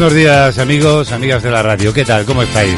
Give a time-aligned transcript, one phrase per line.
[0.00, 2.24] Buenos días amigos, amigas de la radio, ¿qué tal?
[2.24, 2.74] ¿Cómo estáis?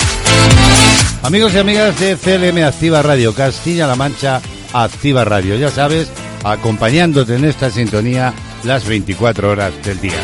[1.23, 4.42] Amigos y amigas de CLM Activa Radio, Castilla-La Mancha
[4.73, 6.11] Activa Radio, ya sabes,
[6.42, 10.19] acompañándote en esta sintonía las 24 horas del día.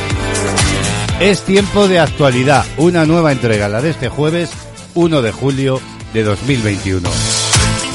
[1.20, 4.50] Es tiempo de actualidad, una nueva entrega, la de este jueves
[4.94, 5.80] 1 de julio
[6.12, 7.08] de 2021.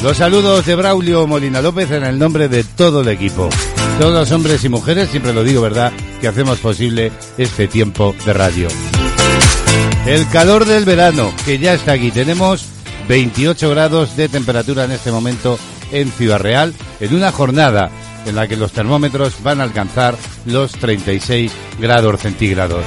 [0.01, 3.49] Los saludos de Braulio Molina López en el nombre de todo el equipo.
[3.99, 8.31] Todos los hombres y mujeres, siempre lo digo, ¿verdad?, que hacemos posible este tiempo de
[8.31, 8.69] radio.
[10.05, 12.11] El calor del verano, que ya está aquí.
[12.11, 12.65] Tenemos
[13.07, 15.57] 28 grados de temperatura en este momento
[15.93, 17.89] en Ciudad Real, en una jornada
[18.25, 22.83] en la que los termómetros van a alcanzar los 36 grados centígrados.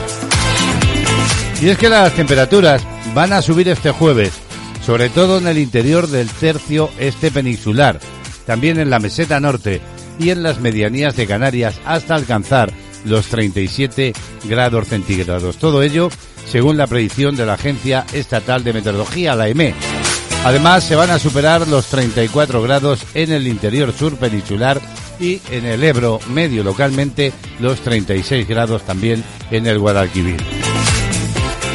[1.62, 2.82] Y es que las temperaturas
[3.14, 4.34] van a subir este jueves,
[4.84, 7.98] sobre todo en el interior del tercio este peninsular,
[8.44, 9.80] también en la meseta norte
[10.18, 12.70] y en las medianías de Canarias hasta alcanzar
[13.06, 14.12] los 37
[14.44, 15.56] grados centígrados.
[15.56, 16.10] Todo ello
[16.46, 19.74] según la predicción de la Agencia Estatal de Meteorología, la EME.
[20.44, 24.80] Además, se van a superar los 34 grados en el interior sur peninsular
[25.18, 30.36] y en el Ebro medio localmente los 36 grados también en el Guadalquivir.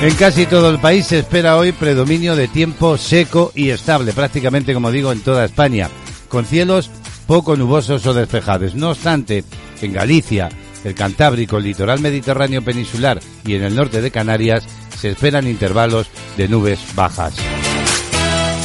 [0.02, 4.74] En casi todo el país se espera hoy predominio de tiempo seco y estable, prácticamente
[4.74, 5.90] como digo en toda España,
[6.28, 6.90] con cielos
[7.28, 8.74] poco nubosos o despejados.
[8.74, 9.44] No obstante,
[9.82, 10.50] en Galicia,
[10.84, 14.64] el Cantábrico, el litoral mediterráneo peninsular y en el norte de Canarias
[15.00, 17.36] se esperan intervalos de nubes bajas.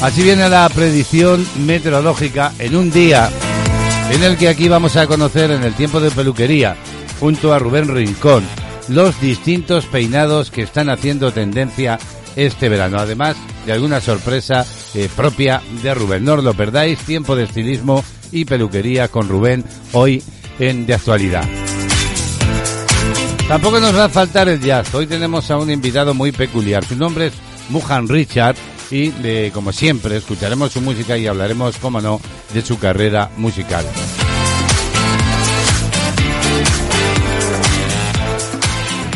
[0.02, 3.30] Así viene la predicción meteorológica en un día
[4.10, 6.76] en el que aquí vamos a conocer en el tiempo de peluquería,
[7.18, 8.44] junto a Rubén Rincón,
[8.88, 11.98] los distintos peinados que están haciendo tendencia
[12.36, 16.24] este verano, además de alguna sorpresa eh, propia de Rubén.
[16.24, 20.22] No os lo perdáis, tiempo de estilismo y peluquería con Rubén hoy
[20.58, 21.65] en De Actualidad.
[23.48, 24.92] Tampoco nos va a faltar el jazz.
[24.92, 26.84] Hoy tenemos a un invitado muy peculiar.
[26.84, 27.34] Su nombre es
[27.68, 28.56] Muhan Richard
[28.90, 32.20] y, de, como siempre, escucharemos su música y hablaremos, como no,
[32.52, 33.84] de su carrera musical.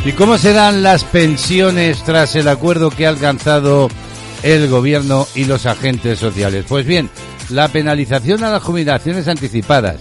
[0.04, 3.88] ¿Y cómo serán las pensiones tras el acuerdo que ha alcanzado
[4.44, 6.66] el gobierno y los agentes sociales?
[6.68, 7.10] Pues bien,
[7.48, 9.96] la penalización a las jubilaciones anticipadas,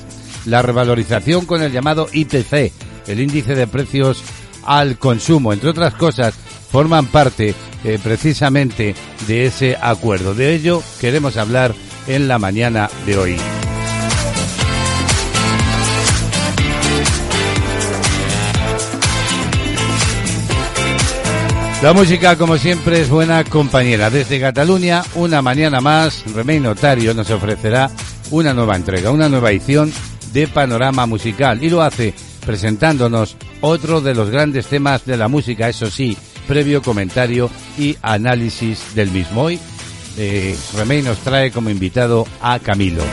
[0.45, 2.71] la revalorización con el llamado IPC,
[3.09, 4.23] el índice de precios
[4.65, 6.35] al consumo, entre otras cosas,
[6.71, 8.95] forman parte eh, precisamente
[9.27, 10.33] de ese acuerdo.
[10.33, 11.73] De ello queremos hablar
[12.07, 13.37] en la mañana de hoy.
[21.81, 24.09] La música, como siempre, es buena compañera.
[24.09, 27.89] Desde Cataluña, una mañana más, Remey Notario nos ofrecerá
[28.31, 29.89] una nueva entrega, una nueva edición
[30.33, 31.63] de Panorama Musical.
[31.63, 32.13] Y lo hace
[32.45, 38.95] presentándonos otro de los grandes temas de la música, eso sí, previo comentario y análisis
[38.95, 39.43] del mismo.
[39.43, 39.59] Hoy,
[40.17, 43.03] eh, Remey nos trae como invitado a Camilo.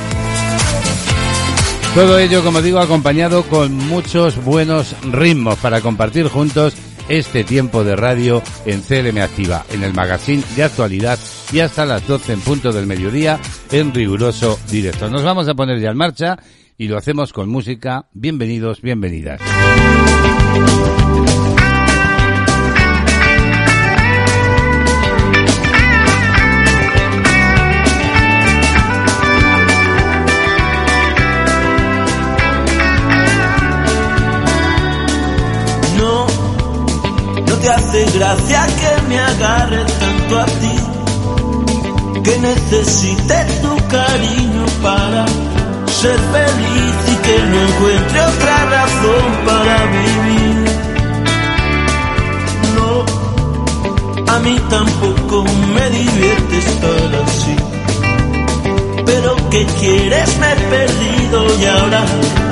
[1.94, 6.74] Todo ello, como digo, acompañado con muchos buenos ritmos para compartir juntos
[7.08, 11.18] este tiempo de radio en CLM Activa, en el magazine de actualidad
[11.52, 13.38] y hasta las 12 en punto del mediodía
[13.70, 15.08] en riguroso directo.
[15.08, 16.38] Nos vamos a poner ya en marcha
[16.78, 18.08] y lo hacemos con música.
[18.12, 19.40] Bienvenidos, bienvenidas.
[35.96, 36.26] No,
[37.46, 45.26] no te hace gracia que me agarre tanto a ti, que necesite tu cariño para
[46.00, 50.56] ser feliz y que no encuentre otra razón para vivir.
[52.76, 52.90] No,
[54.34, 55.44] a mí tampoco
[55.74, 57.56] me divierte estar así.
[59.06, 60.38] Pero ¿qué quieres?
[60.38, 62.04] Me he perdido y ahora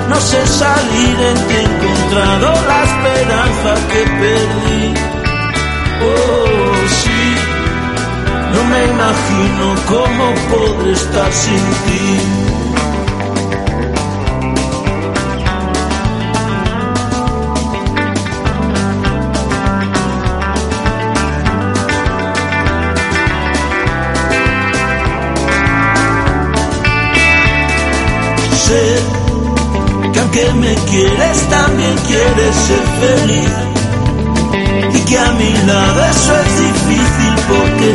[0.08, 4.85] no sé salir en que he encontrado la esperanza que perdí.
[6.08, 7.23] Oh, sí,
[8.55, 12.53] no me imagino cómo podré estar sin ti.
[28.69, 33.50] Que aunque me quieres también quieres ser feliz
[34.94, 37.88] y que a mi lado eso es difícil porque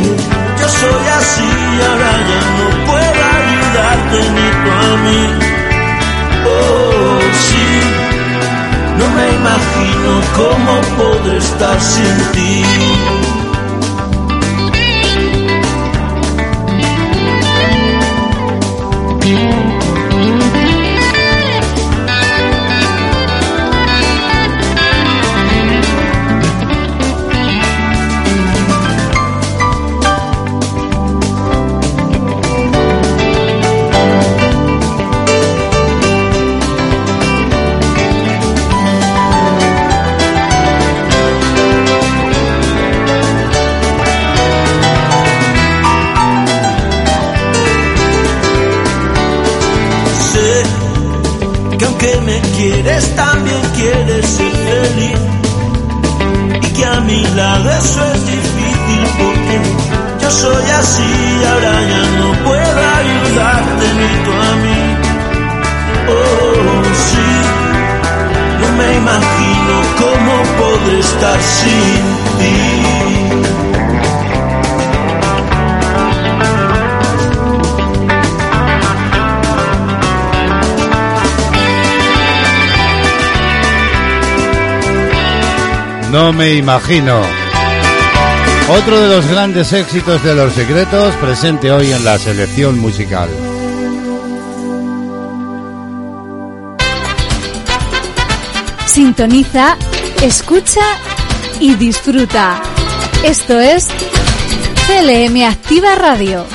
[0.60, 5.22] yo soy así y ahora ya no puedo ayudarte ni tú a mí.
[6.46, 7.66] Oh, sí,
[8.98, 13.19] no me imagino cómo podré estar sin ti.
[86.30, 87.22] No me imagino.
[88.68, 93.28] Otro de los grandes éxitos de Los Secretos presente hoy en la selección musical.
[98.86, 99.76] Sintoniza,
[100.22, 100.82] escucha
[101.58, 102.62] y disfruta.
[103.24, 103.88] Esto es
[104.86, 106.46] CLM Activa Radio.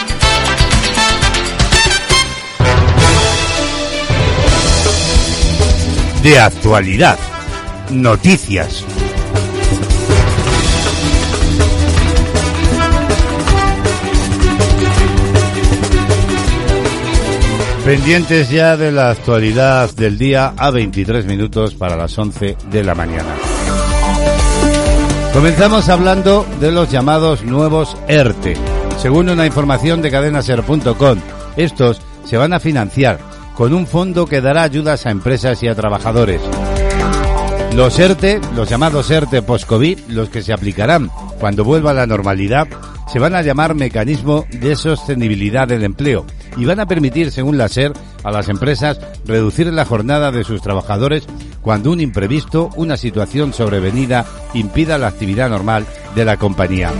[6.23, 7.19] De actualidad,
[7.89, 8.85] noticias
[17.85, 22.95] Pendientes ya de la actualidad del día a 23 minutos para las 11 de la
[22.95, 23.35] mañana.
[25.31, 28.57] Comenzamos hablando de los llamados nuevos ERTE.
[28.97, 31.19] Según una información de cadenaser.com,
[31.57, 33.19] estos se van a financiar
[33.55, 36.41] con un fondo que dará ayudas a empresas y a trabajadores.
[37.75, 41.09] Los ERTE, los llamados ERTE post-COVID, los que se aplicarán
[41.41, 42.69] cuando vuelva a la normalidad,
[43.11, 47.67] se van a llamar Mecanismo de Sostenibilidad del Empleo y van a permitir, según la
[47.67, 47.91] SER,
[48.23, 51.27] a las empresas reducir la jornada de sus trabajadores
[51.61, 56.93] cuando un imprevisto, una situación sobrevenida, impida la actividad normal de la compañía.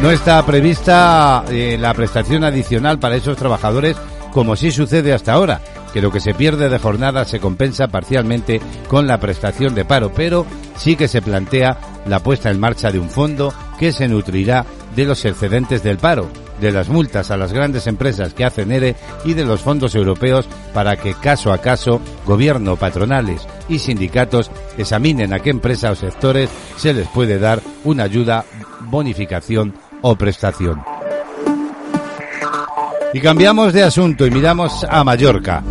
[0.00, 3.98] No está prevista eh, la prestación adicional para esos trabajadores
[4.32, 5.60] como sí sucede hasta ahora,
[5.94, 10.12] que lo que se pierde de jornada se compensa parcialmente con la prestación de paro,
[10.12, 10.44] pero
[10.76, 15.04] sí que se plantea la puesta en marcha de un fondo que se nutrirá de
[15.04, 16.28] los excedentes del paro,
[16.60, 20.48] de las multas a las grandes empresas que hacen ERE y de los fondos europeos
[20.72, 26.50] para que caso a caso gobierno, patronales y sindicatos examinen a qué empresa o sectores
[26.76, 28.44] se les puede dar una ayuda,
[28.80, 30.82] bonificación o prestación.
[33.12, 35.62] Y cambiamos de asunto y miramos a Mallorca.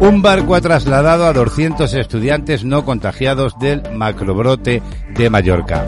[0.00, 4.82] Un barco ha trasladado a 200 estudiantes no contagiados del macrobrote
[5.14, 5.84] de Mallorca.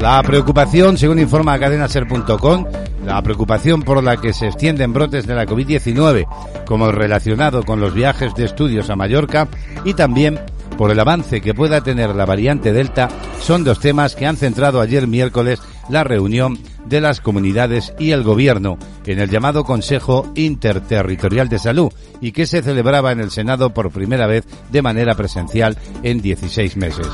[0.00, 2.66] La preocupación, según informa cadenaser.com,
[3.06, 6.26] la preocupación por la que se extienden brotes de la COVID-19,
[6.66, 9.48] como relacionado con los viajes de estudios a Mallorca
[9.84, 10.40] y también
[10.76, 13.08] por el avance que pueda tener la variante Delta,
[13.40, 18.22] son dos temas que han centrado ayer miércoles la reunión de las comunidades y el
[18.22, 23.72] gobierno en el llamado Consejo Interterritorial de Salud y que se celebraba en el Senado
[23.72, 27.06] por primera vez de manera presencial en 16 meses.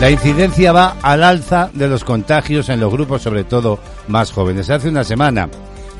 [0.00, 4.68] La incidencia va al alza de los contagios en los grupos, sobre todo más jóvenes.
[4.68, 5.48] Hace una semana,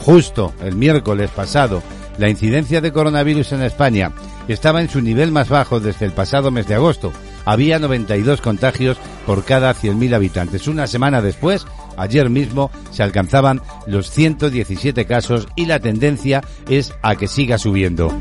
[0.00, 1.82] justo el miércoles pasado,
[2.18, 4.12] la incidencia de coronavirus en España
[4.48, 7.12] estaba en su nivel más bajo desde el pasado mes de agosto.
[7.44, 10.68] Había 92 contagios por cada 100.000 habitantes.
[10.68, 11.66] Una semana después,
[11.96, 18.12] ayer mismo, se alcanzaban los 117 casos y la tendencia es a que siga subiendo.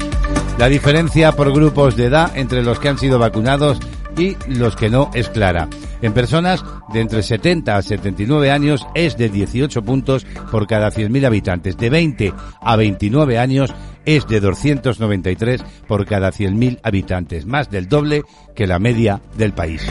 [0.57, 3.79] La diferencia por grupos de edad entre los que han sido vacunados
[4.17, 5.67] y los que no es clara.
[6.01, 6.63] En personas
[6.93, 11.77] de entre 70 a 79 años es de 18 puntos por cada 100.000 habitantes.
[11.77, 13.73] De 20 a 29 años
[14.05, 18.23] es de 293 por cada 100.000 habitantes, más del doble
[18.55, 19.87] que la media del país.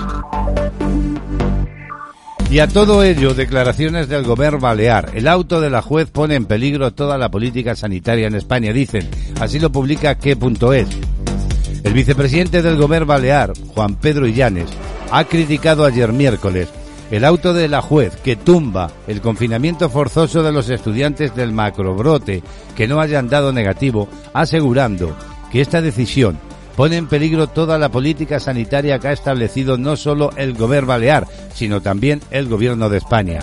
[2.50, 5.10] Y a todo ello, declaraciones del gobierno balear.
[5.14, 9.08] El auto de la juez pone en peligro toda la política sanitaria en España, dicen.
[9.40, 10.88] Así lo publica qué.es.
[11.82, 14.70] El vicepresidente del gobierno balear, Juan Pedro Illanes,
[15.10, 16.68] ha criticado ayer miércoles
[17.10, 22.42] el auto de la juez que tumba el confinamiento forzoso de los estudiantes del macrobrote
[22.76, 25.16] que no hayan dado negativo, asegurando
[25.50, 26.38] que esta decisión
[26.76, 31.26] pone en peligro toda la política sanitaria que ha establecido no solo el gobierno balear,
[31.52, 33.40] sino también el gobierno de España.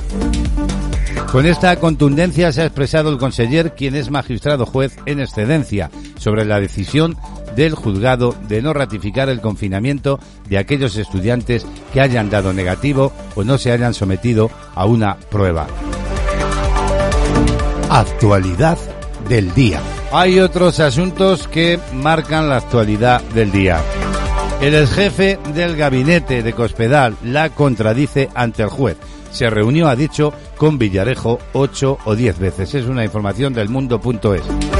[1.31, 6.45] Con esta contundencia se ha expresado el conseller, quien es magistrado juez en excedencia, sobre
[6.45, 7.17] la decisión
[7.57, 13.43] del juzgado de no ratificar el confinamiento de aquellos estudiantes que hayan dado negativo o
[13.43, 15.67] no se hayan sometido a una prueba.
[17.89, 18.77] Actualidad
[19.27, 19.81] del día.
[20.13, 23.81] Hay otros asuntos que marcan la actualidad del día.
[24.61, 28.97] El ex jefe del gabinete de Cospedal la contradice ante el juez.
[29.31, 32.73] Se reunió, ha dicho, con Villarejo ocho o diez veces.
[32.75, 34.76] Es una información del mundo.es.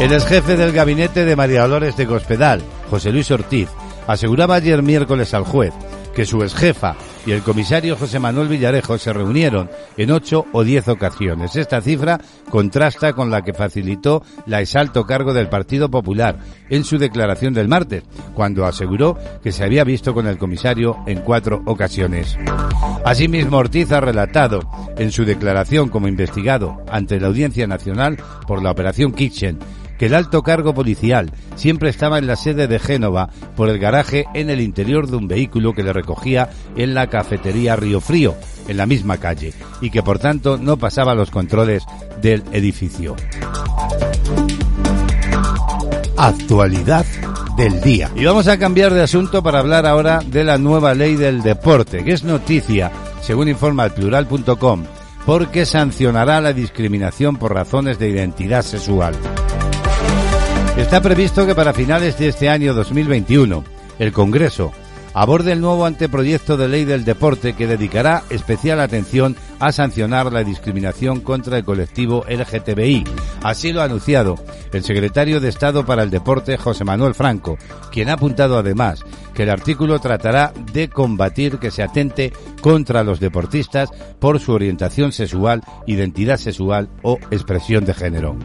[0.00, 2.60] El ex jefe del gabinete de María Dolores de Cospedal,
[2.90, 3.68] José Luis Ortiz,
[4.08, 5.72] aseguraba ayer miércoles al juez
[6.14, 6.94] que su ex jefa
[7.26, 11.56] y el comisario José Manuel Villarejo se reunieron en ocho o diez ocasiones.
[11.56, 12.20] Esta cifra
[12.50, 17.68] contrasta con la que facilitó la exalto cargo del Partido Popular en su declaración del
[17.68, 22.36] martes, cuando aseguró que se había visto con el comisario en cuatro ocasiones.
[23.04, 24.60] Asimismo, Ortiz ha relatado
[24.96, 29.58] en su declaración como investigado ante la Audiencia Nacional por la Operación Kitchen
[29.98, 34.24] que el alto cargo policial siempre estaba en la sede de Génova por el garaje
[34.34, 38.34] en el interior de un vehículo que le recogía en la cafetería Río Frío,
[38.68, 41.84] en la misma calle, y que por tanto no pasaba los controles
[42.20, 43.16] del edificio.
[46.16, 47.06] Actualidad
[47.56, 48.10] del día.
[48.14, 52.04] Y vamos a cambiar de asunto para hablar ahora de la nueva ley del deporte,
[52.04, 54.84] que es noticia, según informa el plural.com,
[55.26, 59.14] porque sancionará la discriminación por razones de identidad sexual.
[60.76, 63.62] Está previsto que para finales de este año 2021
[64.00, 64.72] el Congreso
[65.14, 70.42] aborde el nuevo anteproyecto de ley del deporte que dedicará especial atención a sancionar la
[70.42, 73.04] discriminación contra el colectivo LGTBI.
[73.44, 74.34] Así lo ha anunciado
[74.72, 77.56] el secretario de Estado para el Deporte, José Manuel Franco,
[77.92, 83.20] quien ha apuntado además que el artículo tratará de combatir que se atente contra los
[83.20, 88.36] deportistas por su orientación sexual, identidad sexual o expresión de género.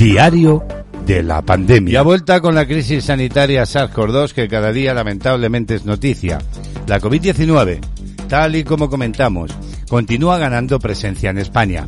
[0.00, 0.64] Diario
[1.04, 1.92] de la pandemia.
[1.92, 6.38] Y a vuelta con la crisis sanitaria SARS-CoV-2 que cada día lamentablemente es noticia.
[6.86, 7.80] La COVID-19,
[8.26, 9.50] tal y como comentamos,
[9.90, 11.84] continúa ganando presencia en España.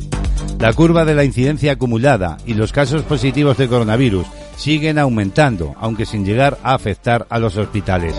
[0.59, 4.27] La curva de la incidencia acumulada y los casos positivos de coronavirus
[4.57, 8.15] siguen aumentando, aunque sin llegar a afectar a los hospitales.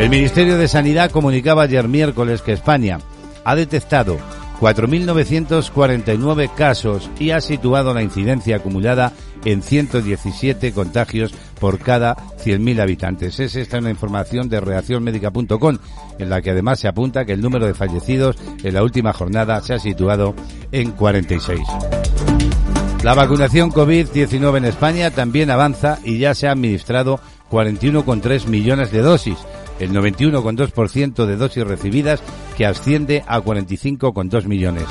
[0.00, 2.98] El Ministerio de Sanidad comunicaba ayer miércoles que España
[3.44, 4.18] ha detectado
[4.60, 9.12] 4.949 casos y ha situado la incidencia acumulada
[9.44, 13.38] en 117 contagios por cada 100.000 habitantes.
[13.40, 15.78] Es esta una información de reaccionmedica.com,
[16.18, 19.60] en la que además se apunta que el número de fallecidos en la última jornada
[19.62, 20.34] se ha situado
[20.72, 21.60] en 46.
[23.04, 29.02] La vacunación COVID-19 en España también avanza y ya se ha administrado 41,3 millones de
[29.02, 29.38] dosis
[29.78, 32.22] el 91,2% de dosis recibidas,
[32.56, 34.84] que asciende a 45,2 millones.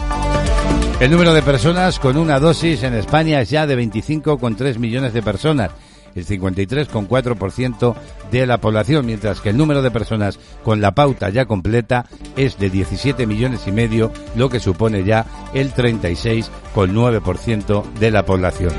[0.99, 5.21] El número de personas con una dosis en España es ya de 25,3 millones de
[5.21, 5.69] personas,
[6.15, 7.95] el 53,4%
[8.31, 12.57] de la población, mientras que el número de personas con la pauta ya completa es
[12.57, 18.73] de 17 millones y medio, lo que supone ya el 36,9% de la población.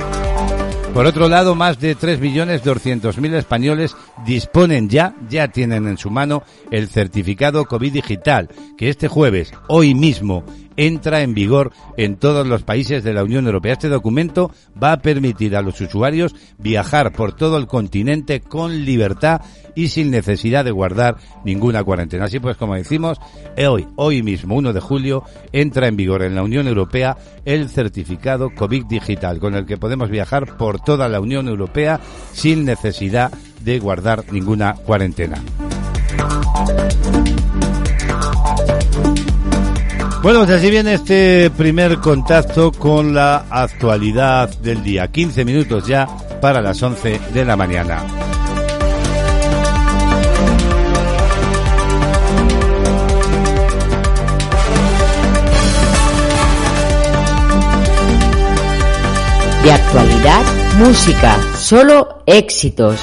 [0.94, 3.94] Por otro lado, más de 3.200.000 españoles
[4.26, 9.94] disponen ya, ya tienen en su mano el certificado COVID digital, que este jueves, hoy
[9.94, 10.44] mismo,
[10.78, 13.74] entra en vigor en todos los países de la Unión Europea.
[13.74, 14.50] Este documento
[14.82, 19.42] va a permitir a los usuarios viajar por todo el continente con libertad
[19.74, 22.24] y sin necesidad de guardar ninguna cuarentena.
[22.24, 23.18] Así pues, como decimos,
[23.68, 28.54] hoy, hoy mismo, 1 de julio, entra en vigor en la Unión Europea el certificado
[28.54, 32.00] COVID digital, con el que podemos viajar por toda la Unión Europea
[32.32, 33.32] sin necesidad
[33.62, 35.42] de guardar ninguna cuarentena.
[40.22, 45.06] Bueno, pues así viene este primer contacto con la actualidad del día.
[45.08, 46.06] 15 minutos ya
[46.40, 48.02] para las 11 de la mañana.
[59.62, 60.42] De actualidad,
[60.78, 63.00] música, solo éxitos.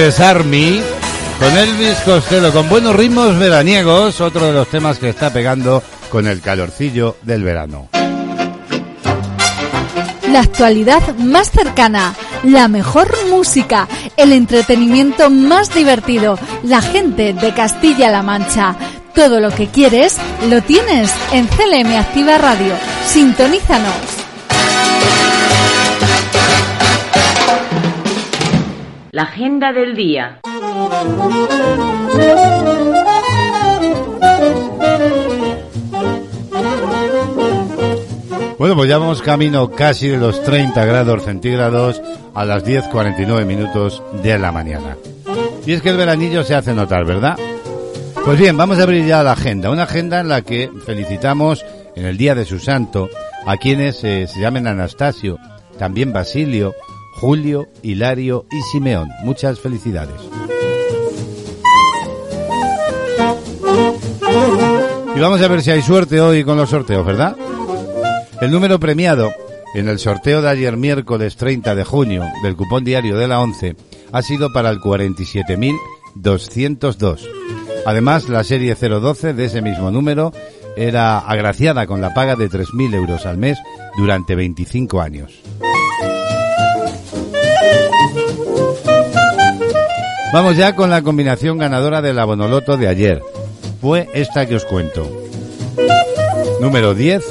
[0.00, 0.06] Oh, oh, oh.
[0.06, 0.80] Hoy es Army
[1.38, 6.26] con Elvis Costello, con buenos ritmos veraniegos, otro de los temas que está pegando con
[6.26, 7.88] el calorcillo del verano.
[10.30, 18.22] La actualidad más cercana, la mejor música, el entretenimiento más divertido, la gente de Castilla-La
[18.22, 18.76] Mancha.
[19.14, 20.16] Todo lo que quieres
[20.48, 22.74] lo tienes en CLM Activa Radio.
[23.06, 24.19] Sintonízanos.
[29.12, 30.38] La agenda del día.
[38.56, 42.00] Bueno, pues ya vamos camino casi de los 30 grados centígrados
[42.34, 44.96] a las 10.49 minutos de la mañana.
[45.66, 47.36] Y es que el veranillo se hace notar, ¿verdad?
[48.24, 49.70] Pues bien, vamos a abrir ya la agenda.
[49.70, 51.64] Una agenda en la que felicitamos
[51.96, 53.08] en el día de su santo
[53.44, 55.38] a quienes eh, se llamen Anastasio,
[55.78, 56.74] también Basilio,
[57.12, 59.10] Julio, Hilario y Simeón.
[59.22, 60.20] Muchas felicidades.
[65.14, 67.36] Y vamos a ver si hay suerte hoy con los sorteos, ¿verdad?
[68.40, 69.30] El número premiado
[69.74, 73.76] en el sorteo de ayer miércoles 30 de junio del cupón diario de la 11
[74.12, 77.28] ha sido para el 47.202.
[77.86, 80.32] Además, la serie 012 de ese mismo número
[80.76, 83.58] era agraciada con la paga de 3.000 euros al mes
[83.96, 85.40] durante 25 años.
[90.32, 93.20] Vamos ya con la combinación ganadora de la Bonoloto de ayer.
[93.80, 95.10] Fue esta que os cuento.
[96.60, 97.24] Número 10,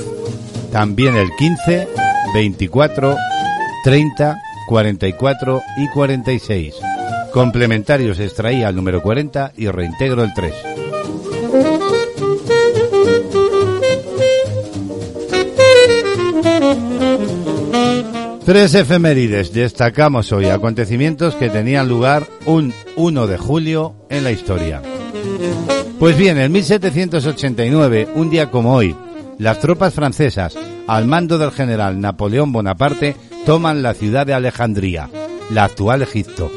[0.74, 1.88] también el 15,
[2.34, 3.16] 24,
[3.86, 6.76] 30, 44 y 46.
[7.32, 11.89] Complementarios extraía el número 40 y reintegro el 3.
[18.50, 24.82] Tres efemérides destacamos hoy, acontecimientos que tenían lugar un 1 de julio en la historia.
[26.00, 28.96] Pues bien, en 1789, un día como hoy,
[29.38, 30.58] las tropas francesas,
[30.88, 35.12] al mando del general Napoleón Bonaparte, toman la ciudad de Alejandría,
[35.52, 36.52] la actual Egipto.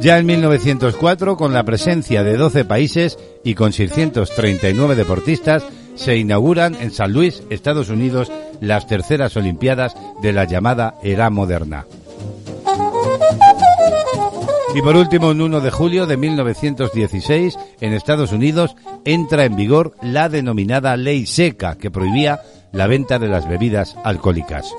[0.00, 6.74] Ya en 1904, con la presencia de 12 países y con 639 deportistas, se inauguran
[6.74, 8.30] en San Luis, Estados Unidos,
[8.60, 11.86] las terceras Olimpiadas de la llamada Era Moderna.
[14.74, 19.94] Y por último, en 1 de julio de 1916, en Estados Unidos, entra en vigor
[20.02, 22.40] la denominada Ley Seca, que prohibía
[22.72, 24.74] la venta de las bebidas alcohólicas.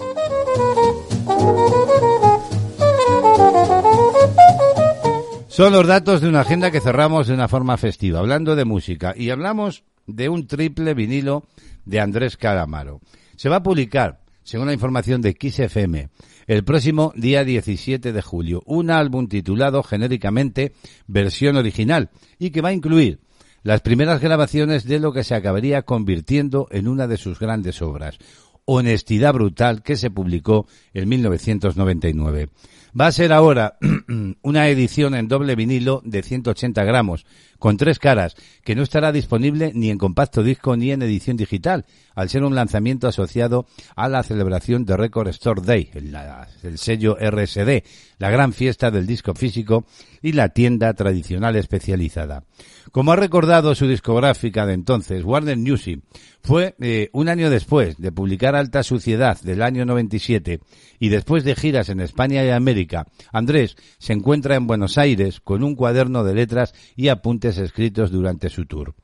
[5.47, 9.13] Son los datos de una agenda que cerramos de una forma festiva, hablando de música.
[9.15, 11.45] Y hablamos de un triple vinilo
[11.85, 13.01] de Andrés Calamaro.
[13.35, 16.09] Se va a publicar, según la información de XFM,
[16.47, 20.73] el próximo día 17 de julio, un álbum titulado genéricamente
[21.07, 23.19] Versión Original y que va a incluir
[23.63, 28.19] las primeras grabaciones de lo que se acabaría convirtiendo en una de sus grandes obras,
[28.65, 32.49] Honestidad Brutal, que se publicó en 1999.
[32.99, 33.77] Va a ser ahora
[34.41, 37.25] una edición en doble vinilo de 180 gramos,
[37.59, 41.85] con tres caras, que no estará disponible ni en compacto disco ni en edición digital,
[42.13, 43.65] al ser un lanzamiento asociado
[43.97, 46.15] a la celebración de Record Store Day, el,
[46.63, 47.83] el sello RSD,
[48.17, 49.85] la gran fiesta del disco físico
[50.21, 52.45] y la tienda tradicional especializada.
[52.91, 55.99] Como ha recordado su discográfica de entonces, Warner Music,
[56.41, 60.61] fue eh, un año después de publicar Alta Suciedad del año 97
[60.99, 62.84] y después de giras en España y América,
[63.31, 68.49] Andrés se encuentra en Buenos Aires con un cuaderno de letras y apuntes escritos durante
[68.49, 68.95] su tour.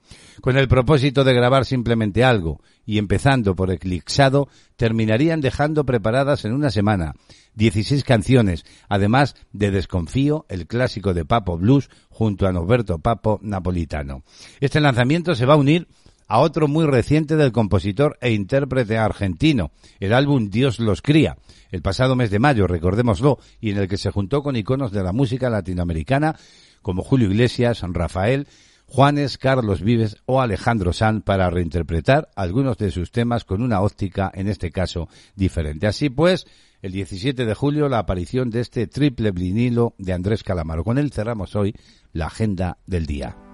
[0.42, 6.54] Con el propósito de grabar simplemente algo y empezando por Eclipsado, terminarían dejando preparadas en
[6.54, 7.14] una semana
[7.56, 14.24] 16 canciones, además de Desconfío, el clásico de Papo Blues, junto a Norberto Papo Napolitano.
[14.60, 15.88] Este lanzamiento se va a unir
[16.32, 21.36] a otro muy reciente del compositor e intérprete argentino, el álbum Dios los cría,
[21.72, 25.04] el pasado mes de mayo, recordémoslo, y en el que se juntó con iconos de
[25.04, 26.38] la música latinoamericana
[26.82, 28.48] como Julio Iglesias, Rafael,
[28.86, 34.32] Juanes, Carlos Vives o Alejandro San para reinterpretar algunos de sus temas con una óptica,
[34.34, 35.86] en este caso, diferente.
[35.86, 36.46] Así pues,
[36.82, 40.86] el 17 de julio, la aparición de este triple vinilo de Andrés Calamaro.
[40.86, 41.76] Con él cerramos hoy
[42.14, 43.51] la agenda del día.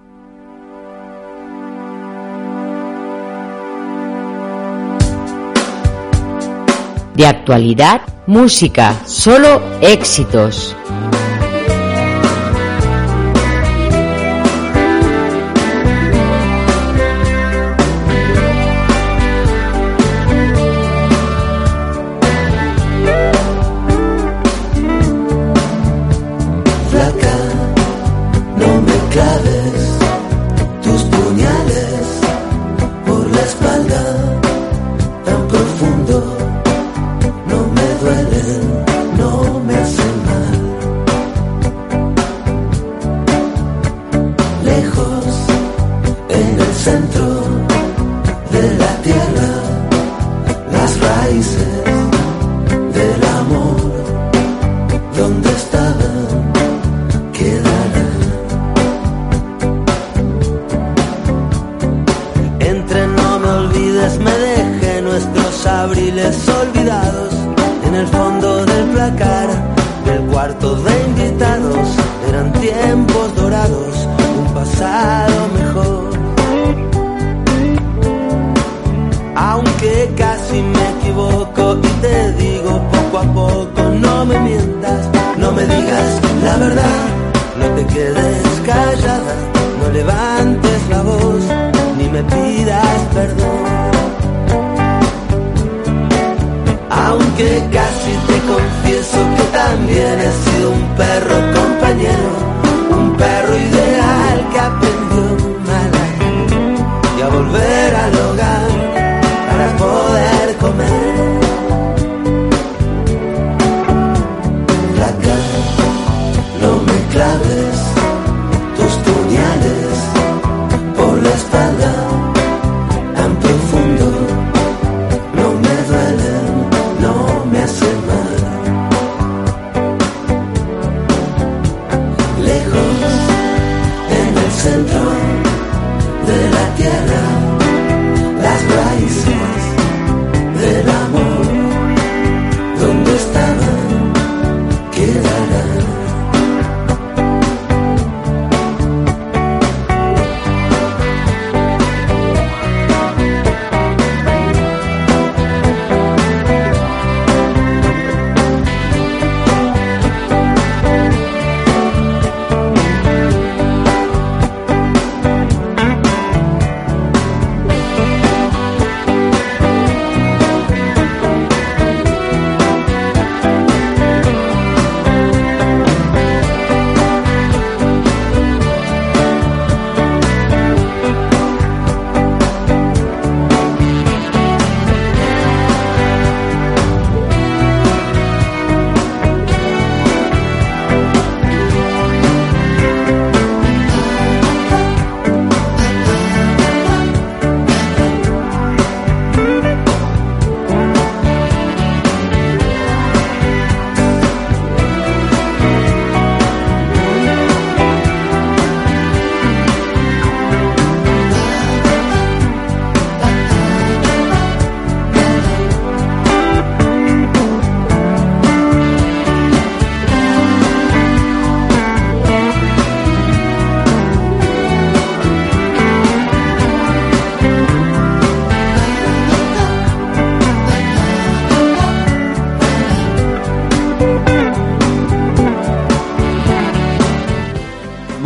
[7.18, 10.76] De actualidad, música, solo éxitos.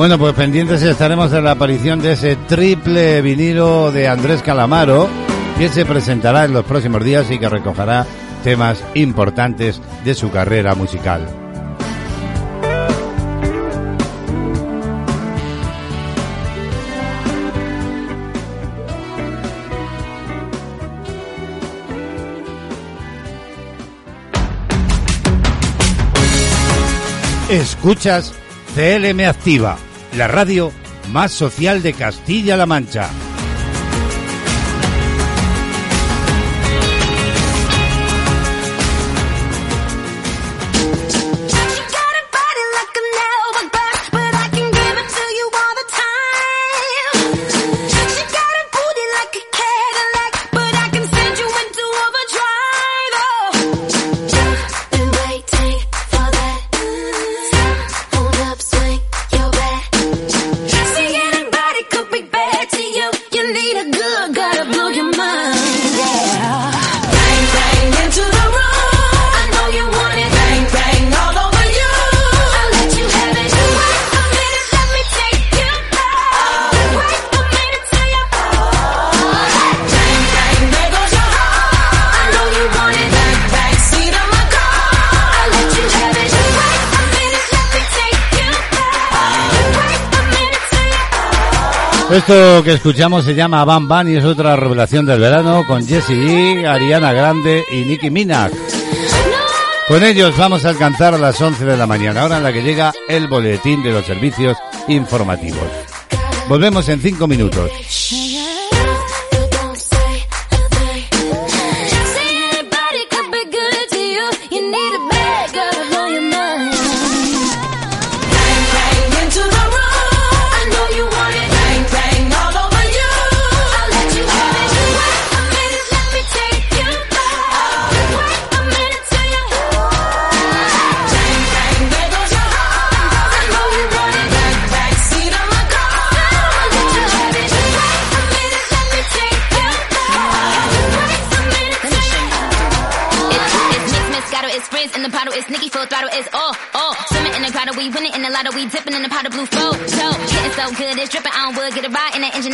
[0.03, 5.09] Bueno, pues pendientes estaremos de la aparición de ese triple vinilo de Andrés Calamaro,
[5.57, 8.05] que se presentará en los próximos días y que recogerá
[8.43, 11.29] temas importantes de su carrera musical.
[27.49, 28.35] Escuchas
[28.75, 29.77] CLM Activa,
[30.17, 30.73] la radio
[31.11, 33.32] más social de Castilla-La Mancha.
[92.13, 96.15] Esto que escuchamos se llama Bam Bam y es otra revelación del verano con Jessie
[96.15, 98.53] G, Ariana Grande y Nicki Minaj.
[99.89, 102.63] Con ellos vamos a alcanzar a las 11 de la mañana, hora en la que
[102.63, 105.67] llega el boletín de los servicios informativos.
[106.49, 107.71] Volvemos en 5 minutos.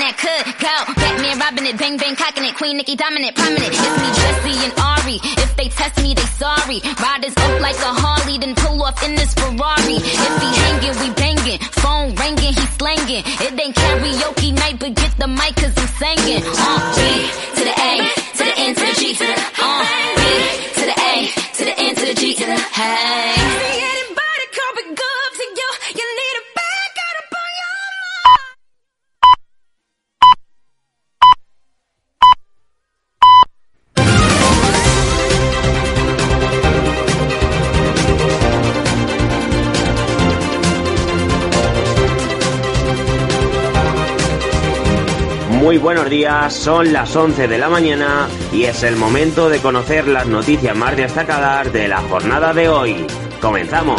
[0.09, 0.75] That could go.
[0.97, 2.55] Batman robbing it, bang bang cocking it.
[2.57, 3.73] Queen Nikki dominant, prominent.
[3.73, 5.18] It's me, Jesse and Ari.
[5.44, 6.81] If they test me, they sorry.
[6.97, 10.01] Riders up like a Harley, then pull off in this Ferrari.
[10.01, 11.59] If he hanging, we banging.
[11.85, 13.23] Phone ringing, he slanging.
[13.25, 16.42] It ain't karaoke night, but get the mic cause I'm singing.
[16.44, 16.98] Uh,
[46.69, 50.95] son las 11 de la mañana y es el momento de conocer las noticias más
[50.99, 53.07] destacadas de la jornada de hoy.
[53.41, 53.99] Comenzamos.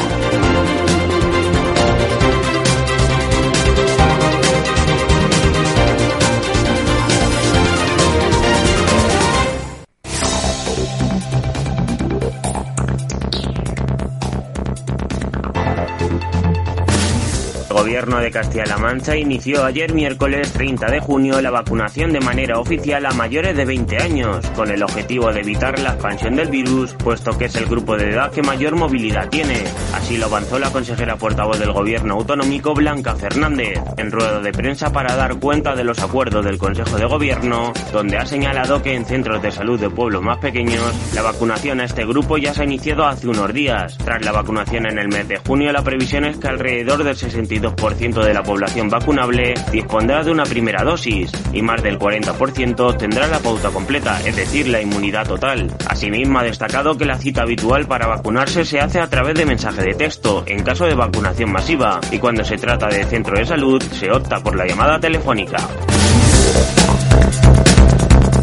[18.09, 23.05] Gobierno de Castilla-La Mancha inició ayer miércoles 30 de junio la vacunación de manera oficial
[23.05, 27.37] a mayores de 20 años, con el objetivo de evitar la expansión del virus, puesto
[27.37, 29.63] que es el grupo de edad que mayor movilidad tiene.
[29.93, 34.91] Así lo avanzó la consejera portavoz del Gobierno autonómico Blanca Fernández, en rueda de prensa
[34.91, 39.05] para dar cuenta de los acuerdos del Consejo de Gobierno, donde ha señalado que en
[39.05, 42.65] centros de salud de pueblos más pequeños, la vacunación a este grupo ya se ha
[42.65, 43.95] iniciado hace unos días.
[43.99, 47.98] Tras la vacunación en el mes de junio, la previsión es que alrededor del 62%
[47.99, 53.39] de la población vacunable dispondrá de una primera dosis y más del 40% tendrá la
[53.39, 55.69] pauta completa, es decir, la inmunidad total.
[55.85, 59.81] Asimismo, ha destacado que la cita habitual para vacunarse se hace a través de mensaje
[59.81, 63.83] de texto en caso de vacunación masiva y cuando se trata de centro de salud
[63.83, 65.57] se opta por la llamada telefónica.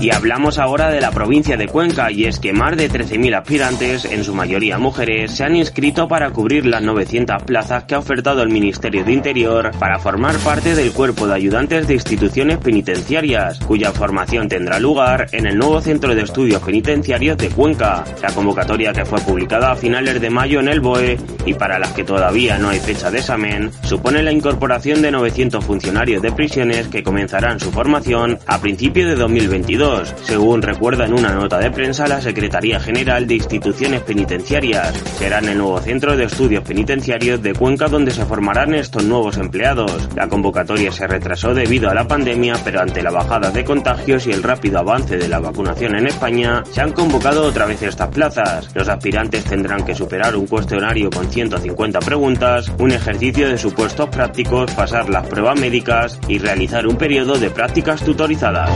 [0.07, 4.05] Y hablamos ahora de la provincia de Cuenca y es que más de 13.000 aspirantes,
[4.05, 8.43] en su mayoría mujeres, se han inscrito para cubrir las 900 plazas que ha ofertado
[8.43, 13.91] el Ministerio de Interior para formar parte del cuerpo de ayudantes de instituciones penitenciarias, cuya
[13.91, 18.05] formación tendrá lugar en el nuevo Centro de Estudios Penitenciarios de Cuenca.
[18.23, 21.91] La convocatoria que fue publicada a finales de mayo en el BOE y para las
[21.95, 26.87] que todavía no hay fecha de examen, supone la incorporación de 900 funcionarios de prisiones
[26.87, 32.07] que comenzarán su formación a principios de 2022 según recuerda en una nota de prensa
[32.07, 34.95] la Secretaría General de Instituciones Penitenciarias.
[35.19, 39.37] Será en el nuevo Centro de Estudios Penitenciarios de Cuenca donde se formarán estos nuevos
[39.37, 40.09] empleados.
[40.15, 44.33] La convocatoria se retrasó debido a la pandemia, pero ante la bajada de contagios y
[44.33, 48.69] el rápido avance de la vacunación en España, se han convocado otra vez estas plazas.
[48.75, 54.71] Los aspirantes tendrán que superar un cuestionario con 150 preguntas, un ejercicio de supuestos prácticos,
[54.73, 58.71] pasar las pruebas médicas y realizar un periodo de prácticas tutorizadas.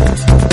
[0.00, 0.49] Thank you.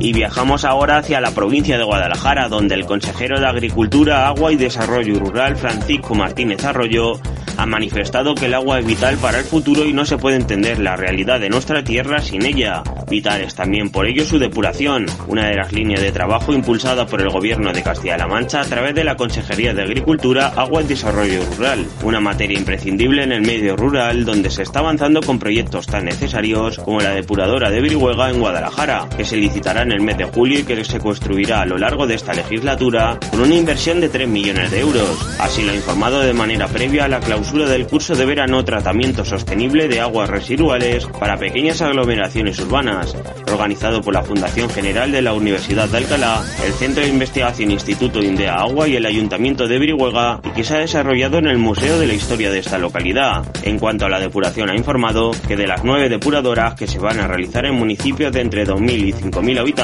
[0.00, 4.56] Y viajamos ahora hacia la provincia de Guadalajara, donde el consejero de Agricultura, Agua y
[4.56, 7.20] Desarrollo Rural, Francisco Martínez Arroyo,
[7.58, 10.78] ha manifestado que el agua es vital para el futuro y no se puede entender
[10.78, 12.84] la realidad de nuestra tierra sin ella.
[13.10, 17.20] Vital es también por ello su depuración, una de las líneas de trabajo impulsada por
[17.20, 21.40] el gobierno de Castilla-La Mancha a través de la Consejería de Agricultura, Agua y Desarrollo
[21.56, 26.04] Rural, una materia imprescindible en el medio rural donde se está avanzando con proyectos tan
[26.04, 30.24] necesarios como la depuradora de Brihuega en Guadalajara, que se licitará en el mes de
[30.24, 34.10] julio y que se construirá a lo largo de esta legislatura con una inversión de
[34.10, 35.36] 3 millones de euros.
[35.40, 39.24] Así lo ha informado de manera previa a la clausura del curso de verano Tratamiento
[39.24, 43.16] Sostenible de Aguas Residuales para Pequeñas Aglomeraciones Urbanas,
[43.50, 48.22] organizado por la Fundación General de la Universidad de Alcalá, el Centro de Investigación Instituto
[48.22, 51.98] Indea Agua y el Ayuntamiento de Brihuega y que se ha desarrollado en el Museo
[51.98, 53.44] de la Historia de esta localidad.
[53.62, 57.20] En cuanto a la depuración ha informado que de las nueve depuradoras que se van
[57.20, 59.77] a realizar en municipios de entre 2.000 y 5.000 habitantes,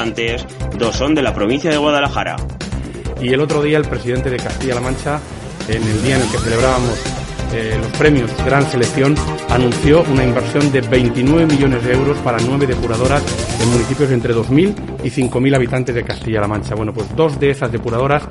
[0.77, 2.35] dos son de la provincia de Guadalajara.
[3.21, 5.21] Y el otro día el presidente de Castilla-La Mancha,
[5.69, 7.01] en el día en el que celebrábamos
[7.53, 9.15] eh, los premios Gran Selección,
[9.49, 13.23] anunció una inversión de 29 millones de euros para nueve depuradoras
[13.61, 14.75] en municipios entre 2.000
[15.05, 16.75] y 5.000 habitantes de Castilla-La Mancha.
[16.75, 18.23] Bueno, pues dos de esas depuradoras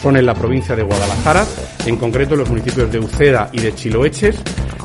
[0.00, 1.44] son en la provincia de Guadalajara,
[1.84, 4.42] en concreto en los municipios de Uceda y de Chiloeches.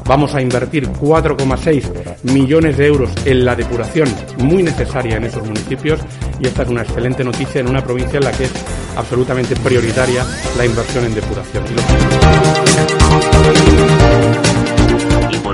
[0.07, 5.99] Vamos a invertir 4,6 millones de euros en la depuración muy necesaria en esos municipios
[6.39, 8.51] y esta es una excelente noticia en una provincia en la que es
[8.95, 10.23] absolutamente prioritaria
[10.57, 11.63] la inversión en depuración.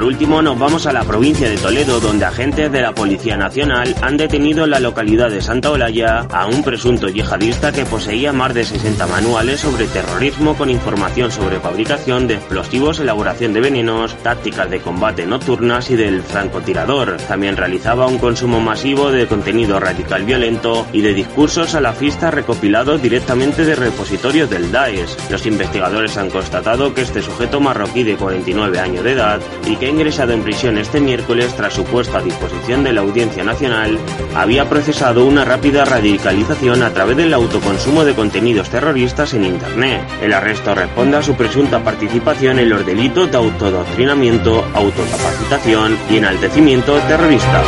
[0.02, 3.96] Por último nos vamos a la provincia de Toledo, donde agentes de la Policía Nacional
[4.02, 8.52] han detenido en la localidad de Santa Olalla a un presunto yihadista que poseía más
[8.56, 14.72] de 60 manuales sobre terrorismo con información sobre fabricación de explosivos, elaboración de venenos, tácticas
[14.72, 17.18] de combate nocturnas y del francotirador.
[17.28, 23.66] También realizaba un consumo masivo de contenido radical violento y de discursos salafistas recopilados directamente
[23.66, 25.16] de repositorios del Daesh.
[25.30, 29.91] Los investigadores han constatado que este sujeto marroquí de 49 años de edad y que
[29.92, 34.00] ingresado en prisión este miércoles tras su puesta a disposición de la Audiencia Nacional,
[34.36, 40.02] había procesado una rápida radicalización a través del autoconsumo de contenidos terroristas en Internet.
[40.22, 46.98] El arresto responde a su presunta participación en los delitos de autodoctrinamiento, autocapacitación y enaltecimiento
[47.08, 47.62] terrorista.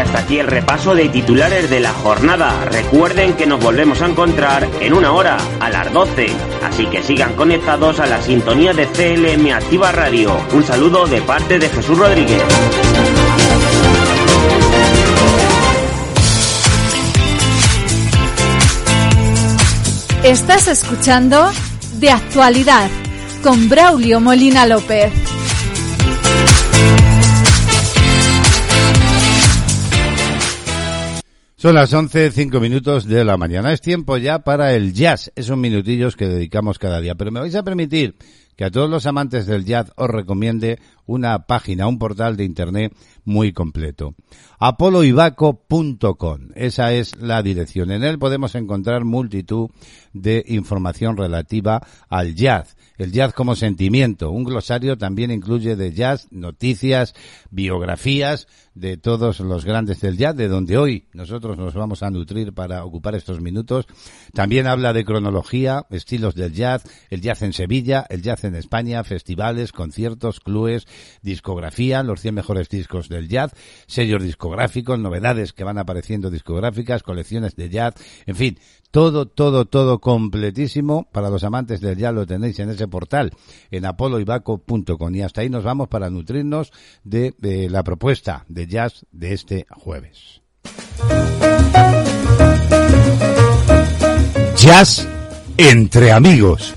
[0.00, 2.64] Hasta aquí el repaso de titulares de la jornada.
[2.64, 6.28] Recuerden que nos volvemos a encontrar en una hora, a las 12.
[6.64, 10.34] Así que sigan conectados a la sintonía de CLM Activa Radio.
[10.54, 12.42] Un saludo de parte de Jesús Rodríguez.
[20.24, 21.50] Estás escuchando
[21.98, 22.88] De Actualidad
[23.42, 25.29] con Braulio Molina López.
[31.60, 33.70] Son las 11, cinco minutos de la mañana.
[33.70, 35.30] Es tiempo ya para el jazz.
[35.36, 37.16] Esos minutillos que dedicamos cada día.
[37.16, 38.16] Pero me vais a permitir
[38.56, 40.78] que a todos los amantes del jazz os recomiende
[41.10, 42.94] una página, un portal de internet
[43.24, 44.14] muy completo.
[44.60, 46.40] apoloibaco.com.
[46.54, 47.90] Esa es la dirección.
[47.90, 49.70] En él podemos encontrar multitud
[50.12, 52.76] de información relativa al jazz.
[52.96, 54.30] El jazz como sentimiento.
[54.30, 57.14] Un glosario también incluye de jazz noticias,
[57.50, 62.52] biografías de todos los grandes del jazz, de donde hoy nosotros nos vamos a nutrir
[62.52, 63.86] para ocupar estos minutos.
[64.32, 69.02] También habla de cronología, estilos del jazz, el jazz en Sevilla, el jazz en España,
[69.02, 70.86] festivales, conciertos, clubes,
[71.22, 73.52] discografía, los 100 mejores discos del jazz,
[73.86, 77.94] sellos discográficos, novedades que van apareciendo discográficas, colecciones de jazz,
[78.26, 78.58] en fin,
[78.90, 83.32] todo, todo, todo completísimo para los amantes del jazz lo tenéis en ese portal,
[83.70, 85.14] en apoloibaco.com.
[85.14, 86.72] Y hasta ahí nos vamos para nutrirnos
[87.04, 90.40] de, de la propuesta de jazz de este jueves.
[94.56, 95.08] Jazz
[95.56, 96.74] entre amigos.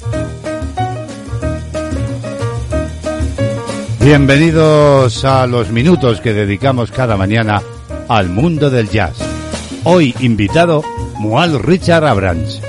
[4.03, 7.61] Bienvenidos a los minutos que dedicamos cada mañana
[8.09, 9.15] al mundo del jazz.
[9.85, 10.83] Hoy invitado
[11.19, 12.61] Mual Richard Abrams.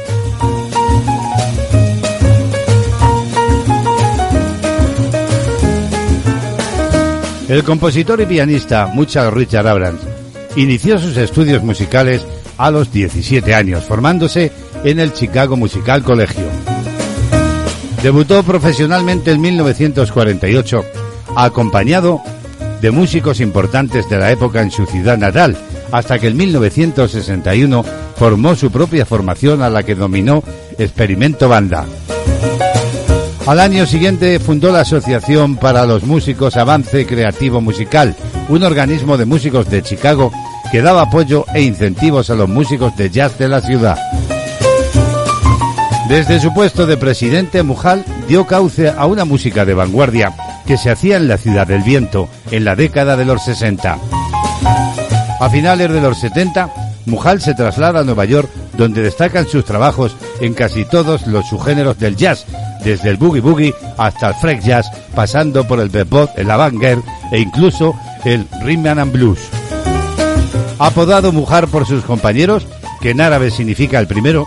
[7.49, 10.03] El compositor y pianista Muchal Richard Abrams
[10.55, 12.25] inició sus estudios musicales
[12.59, 14.53] a los 17 años, formándose
[14.85, 16.47] en el Chicago Musical Collegio.
[18.05, 20.85] Debutó profesionalmente en 1948,
[21.37, 22.21] acompañado
[22.81, 25.57] de músicos importantes de la época en su ciudad natal,
[25.91, 27.85] hasta que en 1961
[28.17, 30.43] formó su propia formación a la que dominó
[30.79, 31.87] Experimento Banda.
[33.47, 38.15] Al año siguiente fundó la Asociación para los Músicos Avance Creativo Musical,
[38.49, 40.33] un organismo de músicos de Chicago
[40.73, 43.99] que daba apoyo e incentivos a los músicos de jazz de la ciudad.
[46.09, 50.33] Desde su puesto de presidente, Mujal dio cauce a una música de vanguardia
[50.67, 53.99] que se hacía en la Ciudad del Viento en la década de los 60.
[55.41, 56.71] A finales de los 70,
[57.07, 61.99] Mujal se traslada a Nueva York, donde destacan sus trabajos en casi todos los subgéneros
[61.99, 62.47] del jazz,
[62.83, 67.39] desde el boogie boogie hasta el freak jazz, pasando por el bebop, el avant e
[67.39, 67.95] incluso
[68.25, 69.39] el rhythm and blues.
[70.79, 72.67] Apodado Mujar por sus compañeros,
[73.01, 74.47] que en árabe significa el primero,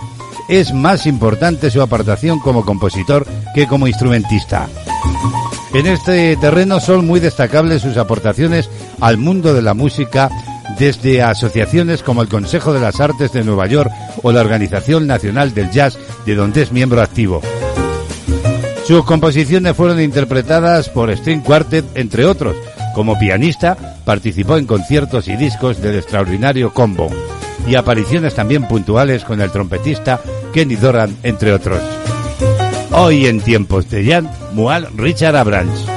[0.49, 4.67] es más importante su apartación como compositor que como instrumentista.
[5.73, 10.29] En este terreno son muy destacables sus aportaciones al mundo de la música
[10.79, 13.91] desde asociaciones como el Consejo de las Artes de Nueva York
[14.23, 17.41] o la Organización Nacional del Jazz, de donde es miembro activo.
[18.85, 22.55] Sus composiciones fueron interpretadas por String Quartet, entre otros.
[22.95, 27.09] Como pianista, participó en conciertos y discos del extraordinario combo
[27.67, 30.21] y apariciones también puntuales con el trompetista
[30.53, 31.81] Kenny Doran, entre otros.
[32.91, 35.96] Hoy en tiempos de Jan, Mual Richard Abrams.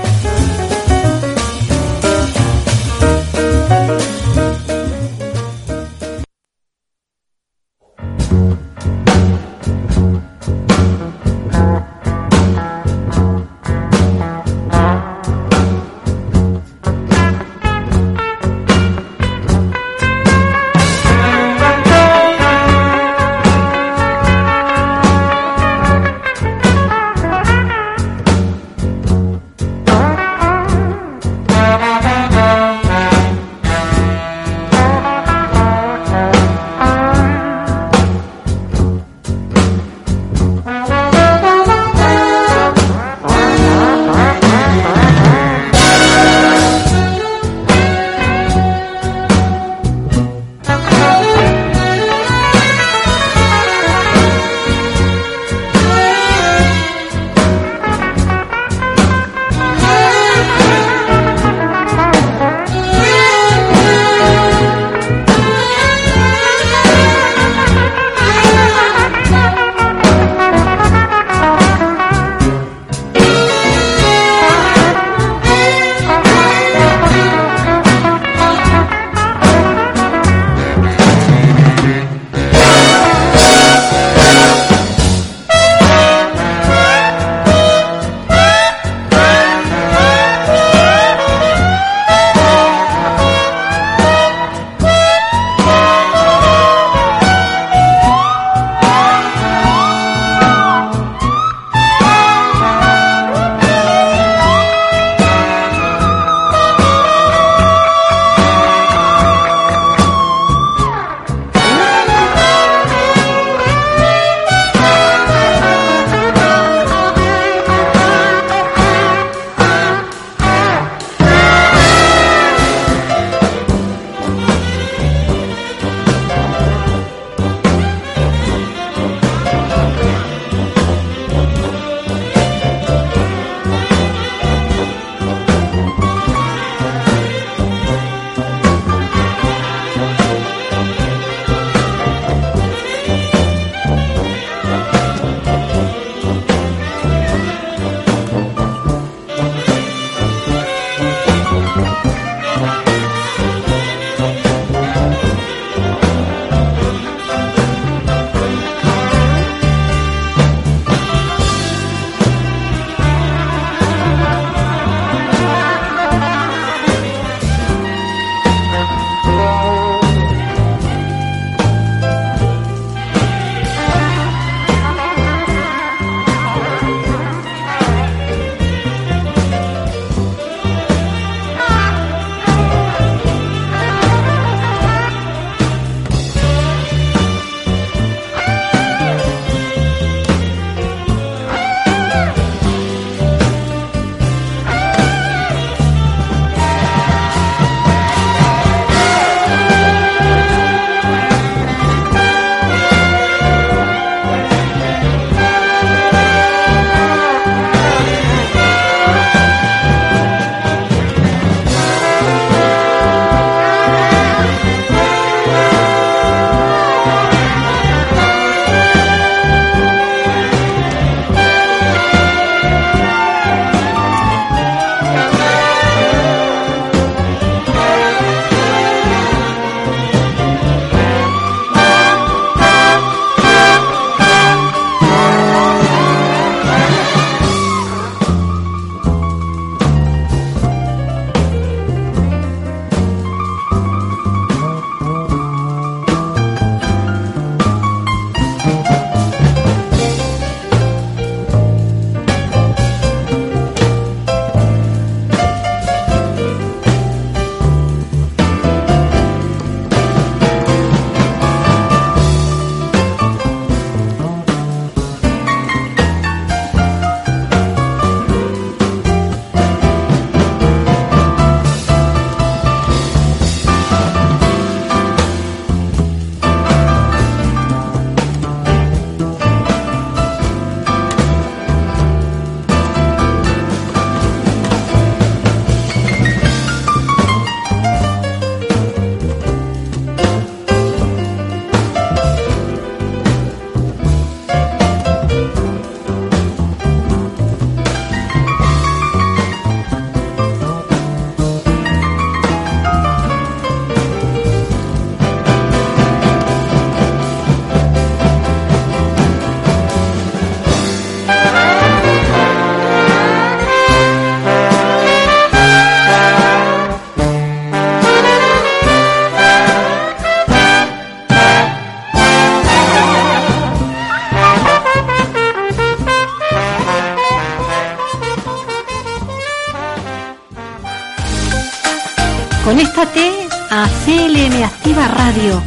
[335.16, 335.60] Radio,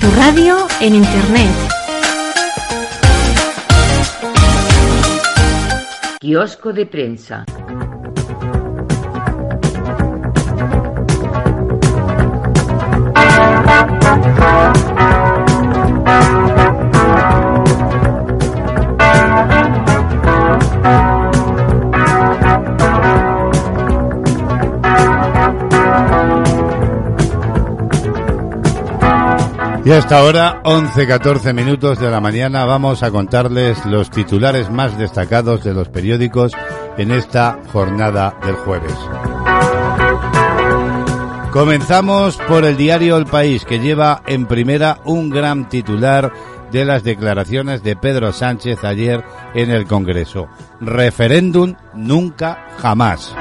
[0.00, 1.50] tu radio en Internet.
[6.20, 7.44] Kiosco de prensa.
[29.84, 35.64] Y hasta ahora, 11-14 minutos de la mañana, vamos a contarles los titulares más destacados
[35.64, 36.52] de los periódicos
[36.96, 38.94] en esta jornada del jueves.
[41.50, 46.32] Comenzamos por el diario El País, que lleva en primera un gran titular
[46.70, 50.48] de las declaraciones de Pedro Sánchez ayer en el Congreso.
[50.80, 53.34] Referéndum nunca jamás.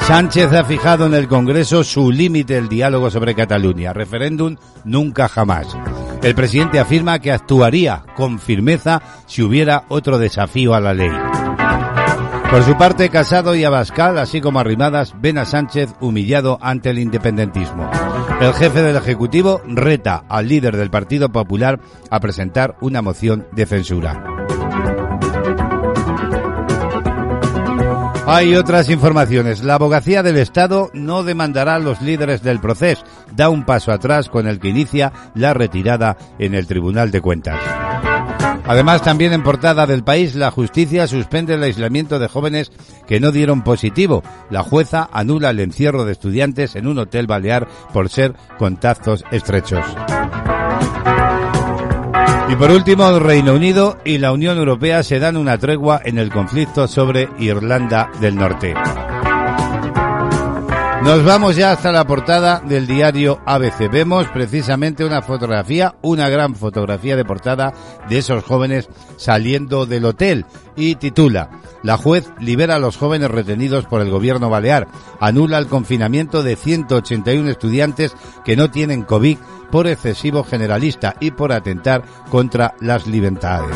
[0.00, 3.92] Sánchez ha fijado en el Congreso su límite del diálogo sobre Cataluña.
[3.92, 5.66] Referéndum nunca jamás.
[6.22, 11.10] El presidente afirma que actuaría con firmeza si hubiera otro desafío a la ley.
[12.50, 16.98] Por su parte, Casado y Abascal, así como Arrimadas, ven a Sánchez humillado ante el
[16.98, 17.90] independentismo.
[18.42, 21.80] El jefe del Ejecutivo reta al líder del Partido Popular
[22.10, 24.22] a presentar una moción de censura.
[28.34, 29.62] Hay otras informaciones.
[29.62, 33.04] La abogacía del Estado no demandará a los líderes del proceso.
[33.36, 37.60] Da un paso atrás con el que inicia la retirada en el Tribunal de Cuentas.
[38.66, 42.72] Además, también en portada del país, la justicia suspende el aislamiento de jóvenes
[43.06, 44.22] que no dieron positivo.
[44.48, 49.84] La jueza anula el encierro de estudiantes en un hotel balear por ser contactos estrechos.
[52.48, 56.18] Y por último, el Reino Unido y la Unión Europea se dan una tregua en
[56.18, 58.74] el conflicto sobre Irlanda del Norte.
[61.02, 63.90] Nos vamos ya hasta la portada del diario ABC.
[63.90, 67.74] Vemos precisamente una fotografía, una gran fotografía de portada
[68.08, 70.46] de esos jóvenes saliendo del hotel
[70.76, 71.50] y titula
[71.82, 74.86] La juez libera a los jóvenes retenidos por el gobierno balear,
[75.18, 78.14] anula el confinamiento de 181 estudiantes
[78.44, 79.38] que no tienen COVID
[79.72, 83.74] por excesivo generalista y por atentar contra las libertades.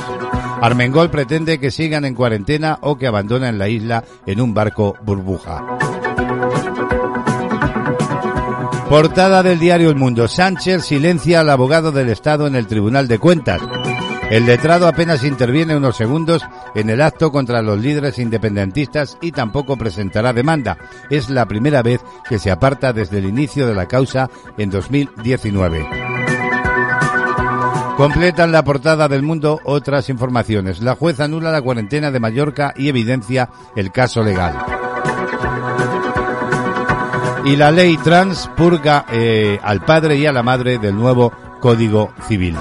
[0.61, 5.65] Armengol pretende que sigan en cuarentena o que abandonen la isla en un barco burbuja.
[8.91, 10.29] Portada del diario El Mundo.
[10.29, 13.61] Sánchez silencia al abogado del Estado en el Tribunal de Cuentas.
[14.31, 16.43] El letrado apenas interviene unos segundos
[16.75, 20.79] en el acto contra los líderes independentistas y tampoco presentará demanda.
[21.11, 25.87] Es la primera vez que se aparta desde el inicio de la causa en 2019.
[27.97, 30.83] Completan la portada del mundo otras informaciones.
[30.83, 34.55] La jueza anula la cuarentena de Mallorca y evidencia el caso legal.
[37.45, 42.13] Y la ley trans purga eh, al padre y a la madre del nuevo Código
[42.27, 42.57] Civil.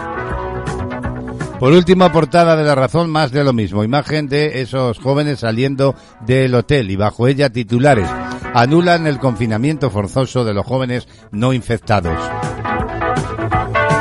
[1.59, 3.83] Por último, portada de la razón, más de lo mismo.
[3.83, 5.95] Imagen de esos jóvenes saliendo
[6.25, 8.09] del hotel y bajo ella titulares.
[8.53, 12.19] Anulan el confinamiento forzoso de los jóvenes no infectados.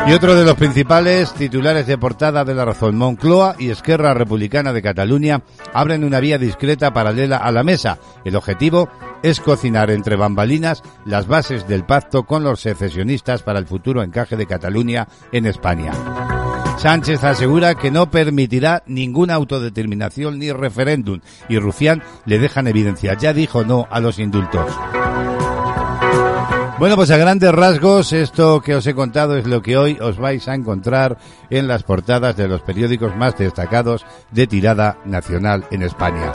[0.06, 4.74] Y otro de los principales titulares de portada de la razón, Moncloa y Esquerra Republicana
[4.74, 5.42] de Cataluña
[5.72, 7.98] abren una vía discreta paralela a la mesa.
[8.22, 8.90] El objetivo
[9.22, 14.36] es cocinar entre bambalinas las bases del pacto con los secesionistas para el futuro encaje
[14.36, 15.92] de Cataluña en España.
[16.76, 23.16] Sánchez asegura que no permitirá ninguna autodeterminación ni referéndum y Rufián le deja en evidencia.
[23.18, 24.66] Ya dijo no a los indultos.
[26.78, 30.18] Bueno, pues a grandes rasgos, esto que os he contado es lo que hoy os
[30.18, 31.18] vais a encontrar
[31.48, 36.32] en las portadas de los periódicos más destacados de tirada nacional en España.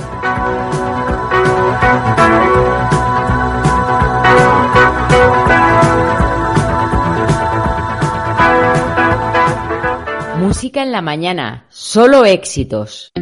[10.50, 13.12] Música en la mañana, solo éxitos.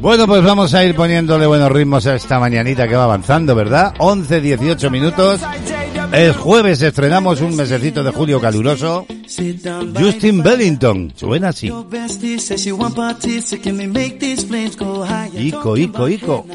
[0.00, 3.94] Bueno, pues vamos a ir poniéndole buenos ritmos a esta mañanita que va avanzando, ¿verdad?
[3.98, 5.40] 11, 18 minutos.
[6.12, 9.06] Es jueves, estrenamos un mesecito de julio caluroso.
[9.98, 11.66] Justin Bellington, suena así.
[15.34, 16.46] Ico, ico, ico.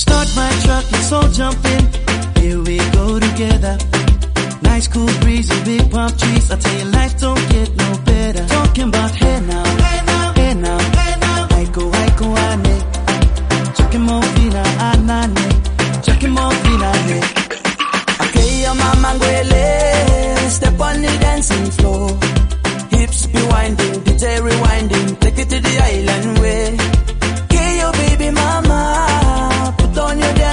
[0.00, 1.82] Start my truck, let's all jump in.
[2.40, 3.76] Here we go together.
[4.62, 6.50] Nice cool breeze and big palm trees.
[6.50, 8.44] I tell you, life don't get no better.
[8.46, 11.58] Talking about hey now, hey now, hey now, hey now.
[11.60, 12.84] I go, I go, I need.
[13.94, 14.02] ane.
[14.08, 15.46] more fina, anane.
[16.04, 17.18] Chakimo fina, ne.
[18.24, 19.66] Akeya mama ngwele.
[20.56, 22.08] Step on the dancing floor.
[22.94, 25.08] Hips be winding, DJ rewinding.
[25.20, 26.76] Take it to the island way.
[27.52, 28.69] Keyo baby mama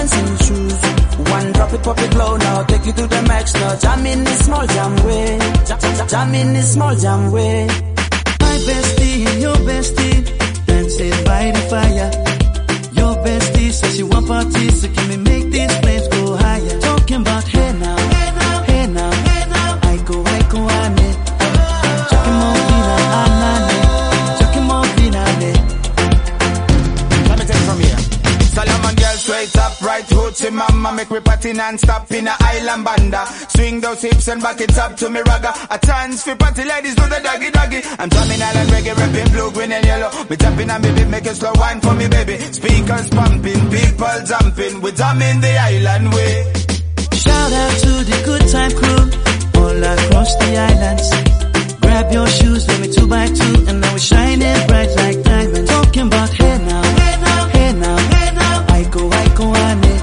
[0.08, 1.30] dancing shoes.
[1.32, 3.76] One drop it, pop it blow now, take you to the max now.
[3.78, 7.68] Jam in this small jam way, jam, jam, jam in this small jam way.
[7.68, 12.12] My bestie and your bestie dancing by the fire.
[12.94, 16.80] Your bestie says she want parties, so can we make these flames go higher?
[16.80, 17.97] Talking about hey now.
[30.38, 34.62] Hoochie mama Make me party non-stop in a island banda Swing those hips and back
[34.62, 38.10] it up to me ragga A chance for party ladies do the doggy doggy I'm
[38.10, 41.52] drumming island reggae, rapping blue, green and yellow Me tapping and baby, make it slow
[41.56, 46.54] wine for me baby Speakers pumping, people jumping We drumming the island way
[47.14, 49.28] Shout out to the good time crew
[49.58, 51.10] all across the islands.
[51.82, 55.70] Grab your shoes, let me two by two, and now we're shining bright like diamonds.
[55.70, 58.66] Talking about hey now, hey now, hey now, hey now.
[58.70, 59.82] I go, I go, ane.
[59.82, 59.97] Chucking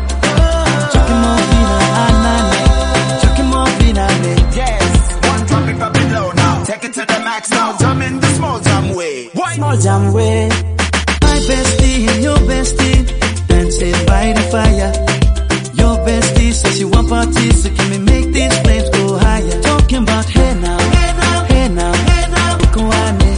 [7.34, 10.48] Take it to the max now, drumming the small jam way Why Small jam way.
[10.48, 14.92] My bestie and your bestie dancing by the fire.
[15.74, 19.62] Your bestie says she want parties, so can we make these flames go higher?
[19.62, 22.58] Talking about hey now, hey now, hey now, hey now.
[22.74, 23.32] Go ane.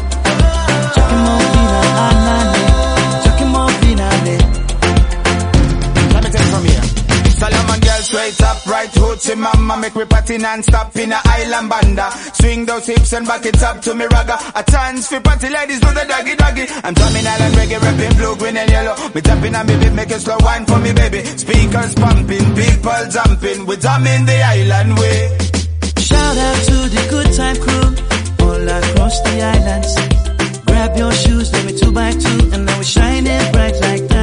[0.95, 1.27] Chucking eh.
[1.27, 3.25] more vina, anane.
[3.25, 3.81] Chucking more eh.
[3.81, 4.37] vina, ne.
[6.13, 6.87] Let me take it from here.
[7.31, 11.26] Solomon girl straight up, right hoochie mama Make me party non-stop in a island banda
[12.67, 14.37] Those hips and back it up to me ragga.
[14.59, 16.67] A chance for party ladies do the doggy doggy.
[16.83, 18.97] I'm drumming island reggae, rapping blue, green and yellow.
[19.15, 21.23] Me tapping and me beat, make it slow wine for me baby.
[21.25, 23.67] Speakers pumping, people jumping.
[23.67, 25.39] We drumming the island way.
[25.99, 27.87] Shout out to the good time crew
[28.45, 29.95] all across the islands.
[30.67, 34.16] Grab your shoes, let me two by two, and now we're shining bright like diamonds.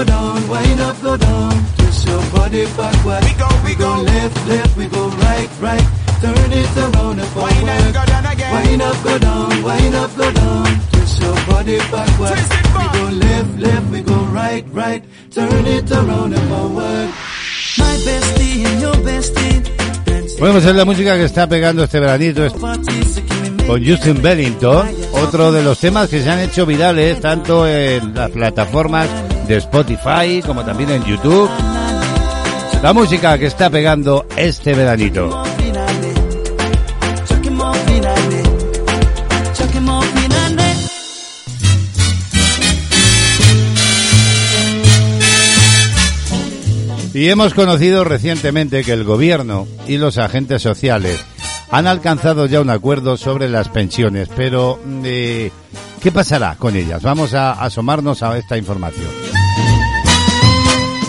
[0.00, 1.52] Go down, wind up, go down.
[1.76, 3.24] Twist your body backward.
[3.24, 5.86] We go, we go left, left, we go right, right.
[6.20, 7.52] Turn it around and forward.
[7.52, 10.66] Wind up, go down again Wind up, go down, wind up, go down.
[10.92, 12.32] Twist your body backward.
[12.32, 12.92] Twist it back.
[12.92, 15.02] We go left, left, we go right, right.
[15.30, 17.08] Turn it around and forward.
[17.78, 19.50] My bestie and your bestie.
[20.38, 25.52] Bueno, pues es la música que está pegando este veranito es con Justin Bellington, otro
[25.52, 29.06] de los temas que se han hecho virales tanto en las plataformas
[29.50, 31.50] de Spotify como también en YouTube.
[32.84, 35.42] La música que está pegando este veranito.
[47.12, 51.18] Y hemos conocido recientemente que el gobierno y los agentes sociales
[51.72, 55.50] han alcanzado ya un acuerdo sobre las pensiones, pero eh,
[56.00, 57.02] ¿qué pasará con ellas?
[57.02, 59.29] Vamos a asomarnos a esta información.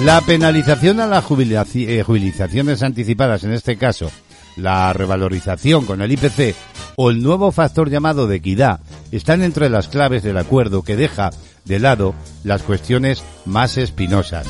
[0.03, 4.09] La penalización a las jubilaci- eh, anticipadas, en este caso,
[4.55, 6.55] la revalorización con el IPC
[6.95, 8.79] o el nuevo factor llamado de equidad,
[9.11, 11.29] están entre las claves del acuerdo que deja
[11.65, 14.47] de lado las cuestiones más espinosas.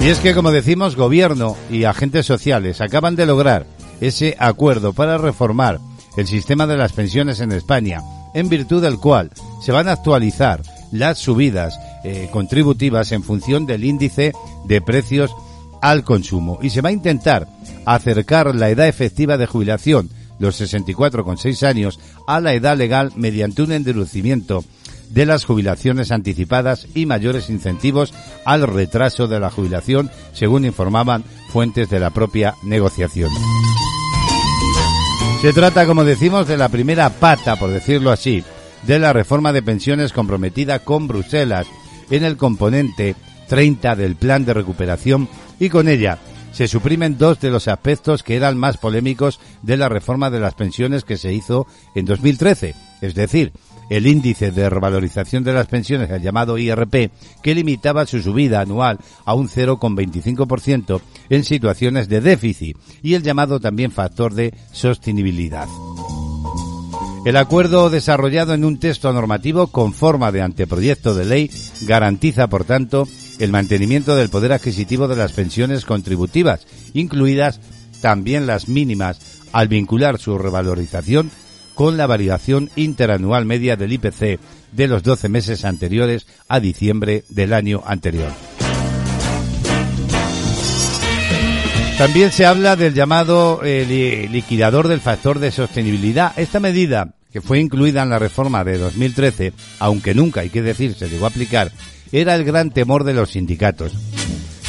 [0.00, 3.66] Y es que, como decimos, gobierno y agentes sociales acaban de lograr
[4.00, 5.78] ese acuerdo para reformar
[6.16, 8.00] el sistema de las pensiones en España,
[8.34, 9.30] en virtud del cual
[9.62, 10.62] se van a actualizar
[10.92, 14.32] las subidas eh, contributivas en función del índice
[14.66, 15.30] de precios
[15.80, 17.46] al consumo y se va a intentar
[17.86, 23.72] acercar la edad efectiva de jubilación, los 64,6 años, a la edad legal mediante un
[23.72, 24.64] endurecimiento
[25.10, 28.12] de las jubilaciones anticipadas y mayores incentivos
[28.44, 33.30] al retraso de la jubilación, según informaban fuentes de la propia negociación.
[35.40, 38.42] Se trata, como decimos, de la primera pata, por decirlo así,
[38.86, 41.66] de la reforma de pensiones comprometida con Bruselas
[42.10, 43.16] en el componente
[43.48, 45.28] 30 del plan de recuperación
[45.58, 46.18] y con ella
[46.52, 50.54] se suprimen dos de los aspectos que eran más polémicos de la reforma de las
[50.54, 53.52] pensiones que se hizo en 2013, es decir,
[53.90, 57.10] el índice de revalorización de las pensiones, el llamado IRP,
[57.42, 61.00] que limitaba su subida anual a un 0,25%
[61.30, 65.68] en situaciones de déficit y el llamado también factor de sostenibilidad.
[67.24, 71.50] El acuerdo desarrollado en un texto normativo con forma de anteproyecto de ley
[71.82, 73.08] garantiza, por tanto,
[73.38, 77.60] el mantenimiento del poder adquisitivo de las pensiones contributivas, incluidas
[78.00, 79.20] también las mínimas,
[79.52, 81.30] al vincular su revalorización
[81.74, 84.38] con la variación interanual media del IPC
[84.72, 88.32] de los 12 meses anteriores a diciembre del año anterior.
[91.96, 96.32] También se habla del llamado eh, li- liquidador del factor de sostenibilidad.
[96.38, 101.08] Esta medida, fue incluida en la reforma de 2013, aunque nunca, hay que decir, se
[101.08, 101.72] llegó a aplicar,
[102.12, 103.92] era el gran temor de los sindicatos.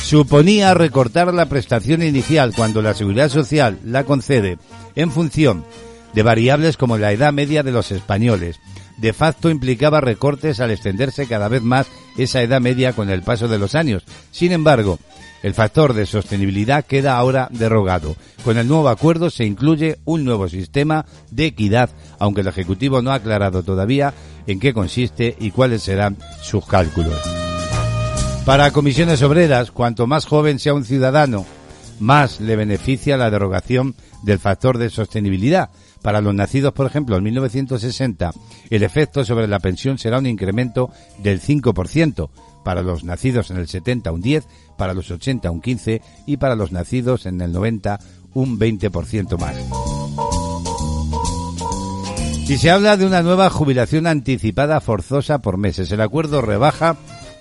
[0.03, 4.57] Suponía recortar la prestación inicial cuando la Seguridad Social la concede
[4.95, 5.65] en función
[6.13, 8.59] de variables como la edad media de los españoles.
[8.97, 13.47] De facto implicaba recortes al extenderse cada vez más esa edad media con el paso
[13.47, 14.03] de los años.
[14.31, 14.99] Sin embargo,
[15.43, 18.15] el factor de sostenibilidad queda ahora derogado.
[18.43, 23.11] Con el nuevo acuerdo se incluye un nuevo sistema de equidad, aunque el Ejecutivo no
[23.11, 24.13] ha aclarado todavía
[24.47, 27.19] en qué consiste y cuáles serán sus cálculos.
[28.45, 31.45] Para comisiones obreras, cuanto más joven sea un ciudadano,
[31.99, 35.69] más le beneficia la derogación del factor de sostenibilidad.
[36.01, 38.31] Para los nacidos, por ejemplo, en 1960,
[38.69, 42.29] el efecto sobre la pensión será un incremento del 5%.
[42.63, 44.43] Para los nacidos en el 70, un 10%,
[44.79, 47.99] para los 80, un 15% y para los nacidos en el 90,
[48.33, 49.55] un 20% más.
[52.49, 55.91] Y se habla de una nueva jubilación anticipada forzosa por meses.
[55.91, 56.97] El acuerdo rebaja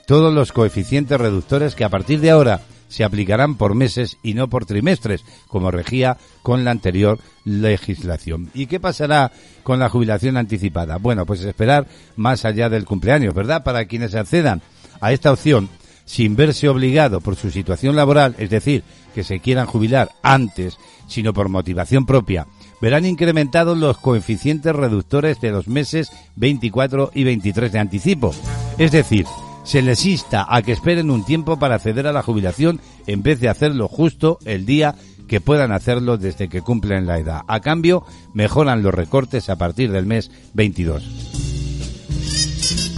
[0.07, 4.49] todos los coeficientes reductores que a partir de ahora se aplicarán por meses y no
[4.49, 8.51] por trimestres, como regía con la anterior legislación.
[8.53, 9.31] ¿Y qué pasará
[9.63, 10.97] con la jubilación anticipada?
[10.99, 11.87] Bueno, pues esperar
[12.17, 13.63] más allá del cumpleaños, ¿verdad?
[13.63, 14.61] Para quienes accedan
[15.01, 15.69] a esta opción
[16.09, 18.83] sin verse obligado por su situación laboral, es decir,
[19.15, 22.47] que se quieran jubilar antes, sino por motivación propia,
[22.81, 28.35] verán incrementados los coeficientes reductores de los meses 24 y 23 de anticipo.
[28.79, 29.27] Es decir,
[29.65, 33.39] se les insta a que esperen un tiempo para acceder a la jubilación en vez
[33.39, 34.95] de hacerlo justo el día
[35.29, 37.43] que puedan hacerlo desde que cumplen la edad.
[37.49, 38.03] A cambio,
[38.33, 41.48] mejoran los recortes a partir del mes 22.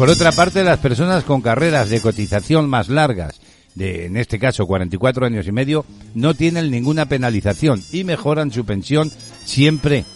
[0.00, 3.38] Por otra parte, las personas con carreras de cotización más largas,
[3.74, 5.84] de en este caso 44 años y medio,
[6.14, 9.12] no tienen ninguna penalización y mejoran su pensión
[9.44, 10.06] siempre.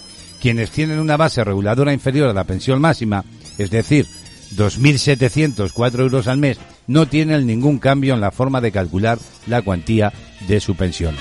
[0.41, 3.27] Quienes tienen una base reguladora inferior a la pensión máxima,
[3.59, 4.07] es decir,
[4.57, 6.57] 2.704 euros al mes,
[6.87, 10.15] no tienen ningún cambio en la forma de calcular la cuantía
[10.49, 11.15] de su pensión.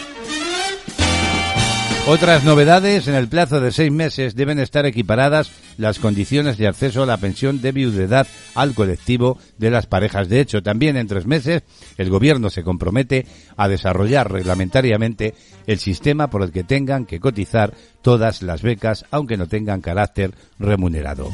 [2.05, 7.03] Otras novedades, en el plazo de seis meses deben estar equiparadas las condiciones de acceso
[7.03, 10.27] a la pensión de viudedad al colectivo de las parejas.
[10.27, 11.63] De hecho, también en tres meses
[11.97, 13.25] el Gobierno se compromete
[13.55, 15.33] a desarrollar reglamentariamente
[15.65, 20.33] el sistema por el que tengan que cotizar todas las becas, aunque no tengan carácter
[20.59, 21.29] remunerado.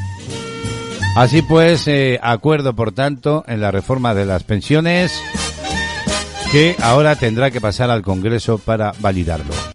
[1.15, 5.19] Así pues, eh, acuerdo, por tanto, en la reforma de las pensiones
[6.51, 9.68] que ahora tendrá que pasar al Congreso para validarlo.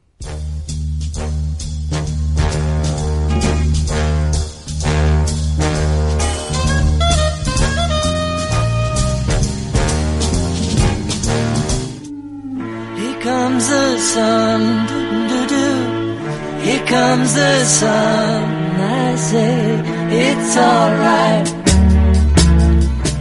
[16.65, 18.55] Here comes the sun.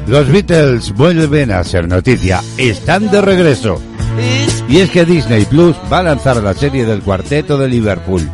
[0.08, 3.82] Los Beatles vuelven a ser noticia, están de regreso.
[4.70, 8.30] Y es que Disney Plus va a lanzar la serie del cuarteto de Liverpool.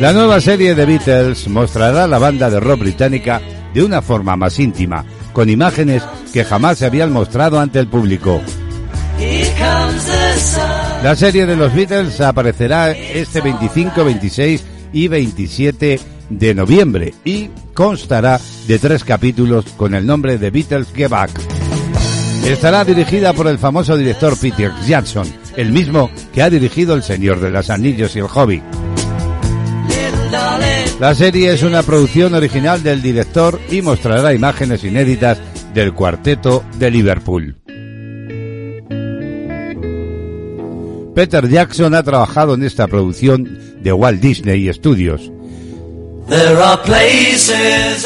[0.00, 3.40] La nueva serie de Beatles mostrará la banda de rock británica
[3.72, 6.02] de una forma más íntima, con imágenes
[6.32, 8.40] que jamás se habían mostrado ante el público.
[11.02, 16.00] La serie de los Beatles aparecerá este 25, 26 y 27
[16.30, 21.30] de noviembre y constará de tres capítulos con el nombre de Beatles Get Back.
[22.44, 27.40] Estará dirigida por el famoso director Peter Jackson, el mismo que ha dirigido El Señor
[27.40, 28.62] de los Anillos y El Hobbit.
[30.98, 35.38] La serie es una producción original del director y mostrará imágenes inéditas
[35.74, 37.65] del cuarteto de Liverpool.
[41.16, 45.32] Peter Jackson ha trabajado en esta producción de Walt Disney Studios.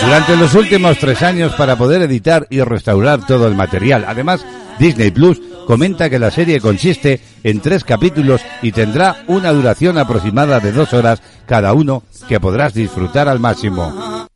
[0.01, 4.05] Durante los últimos tres años para poder editar y restaurar todo el material.
[4.07, 4.47] Además,
[4.79, 10.61] Disney Plus comenta que la serie consiste en tres capítulos y tendrá una duración aproximada
[10.61, 14.30] de dos horas cada uno que podrás disfrutar al máximo.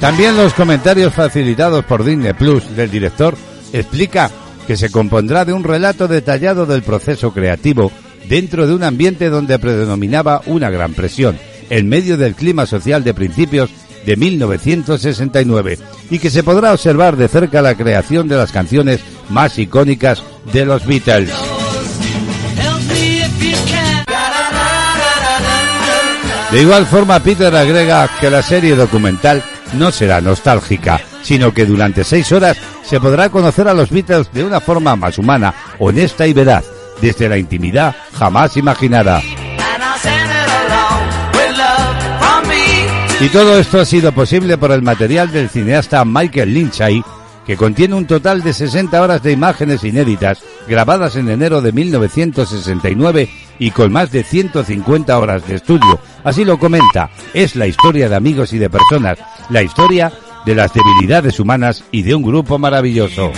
[0.00, 3.36] También los comentarios facilitados por Disney Plus del director
[3.72, 4.30] explica
[4.66, 7.92] que se compondrá de un relato detallado del proceso creativo
[8.26, 11.38] dentro de un ambiente donde predominaba una gran presión,
[11.68, 13.70] en medio del clima social de principios
[14.06, 15.78] de 1969,
[16.10, 20.64] y que se podrá observar de cerca la creación de las canciones más icónicas de
[20.64, 21.30] los Beatles.
[26.52, 29.42] De igual forma, Peter agrega que la serie documental
[29.74, 34.44] no será nostálgica, sino que durante seis horas se podrá conocer a los Beatles de
[34.44, 36.64] una forma más humana, honesta y veraz,
[37.00, 39.22] desde la intimidad jamás imaginada.
[43.20, 47.04] Y todo esto ha sido posible por el material del cineasta Michael Lynchay,
[47.46, 53.28] que contiene un total de 60 horas de imágenes inéditas grabadas en enero de 1969
[53.60, 56.00] y con más de 150 horas de estudio.
[56.24, 59.18] Así lo comenta, es la historia de amigos y de personas,
[59.50, 60.10] la historia
[60.44, 63.30] de las debilidades humanas y de un grupo maravilloso.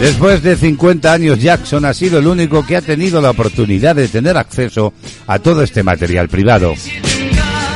[0.00, 4.08] Después de 50 años, Jackson ha sido el único que ha tenido la oportunidad de
[4.08, 4.92] tener acceso
[5.26, 6.74] a todo este material privado.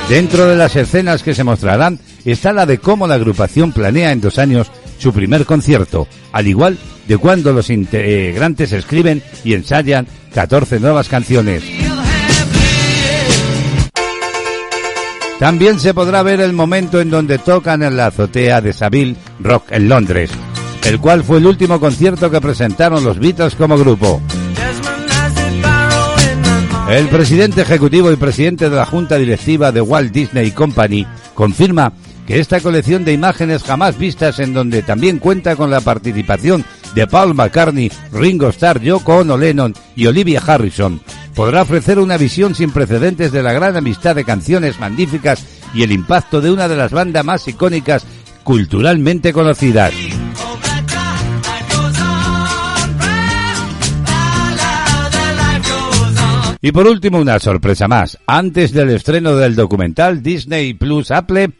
[0.08, 4.20] Dentro de las escenas que se mostrarán está la de cómo la agrupación planea en
[4.20, 10.80] dos años su primer concierto, al igual de cuando los integrantes escriben y ensayan 14
[10.80, 11.62] nuevas canciones.
[15.38, 19.70] También se podrá ver el momento en donde tocan en la azotea de Savile Rock
[19.70, 20.30] en Londres,
[20.84, 24.20] el cual fue el último concierto que presentaron los Beatles como grupo.
[26.90, 31.92] El presidente ejecutivo y presidente de la junta directiva de Walt Disney Company confirma
[32.28, 36.62] que esta colección de imágenes jamás vistas en donde también cuenta con la participación
[36.94, 41.00] de Paul McCartney, Ringo Starr, Yoko Ono Lennon y Olivia Harrison
[41.34, 45.90] podrá ofrecer una visión sin precedentes de la gran amistad de canciones magníficas y el
[45.90, 48.04] impacto de una de las bandas más icónicas
[48.44, 49.94] culturalmente conocidas.
[56.60, 58.18] Y por último, una sorpresa más.
[58.26, 61.52] Antes del estreno del documental Disney Plus Apple,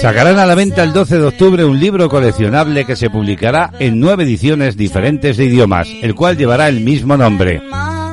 [0.00, 4.00] sacarán a la venta el 12 de octubre un libro coleccionable que se publicará en
[4.00, 7.60] nueve ediciones diferentes de idiomas, el cual llevará el mismo nombre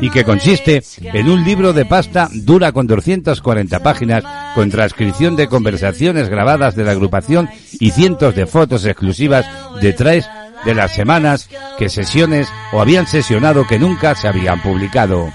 [0.02, 5.48] y que consiste en un libro de pasta dura con 240 páginas con transcripción de
[5.48, 7.50] conversaciones grabadas de la agrupación
[7.80, 9.46] y cientos de fotos exclusivas
[9.82, 10.28] de tres
[10.66, 15.30] de las semanas que sesiones o habían sesionado que nunca se habían publicado.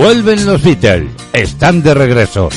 [0.00, 2.48] Vuelven los Beatles, están de regreso.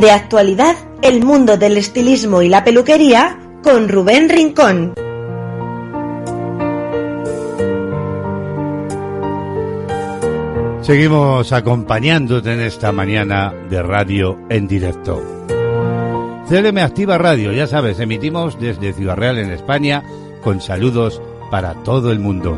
[0.00, 4.94] De Actualidad, el mundo del estilismo y la peluquería con Rubén Rincón.
[10.80, 15.22] Seguimos acompañándote en esta mañana de radio en directo.
[16.48, 20.02] CLM Activa Radio, ya sabes, emitimos desde Ciudad Real en España
[20.42, 21.20] con saludos
[21.50, 22.56] para todo el mundo.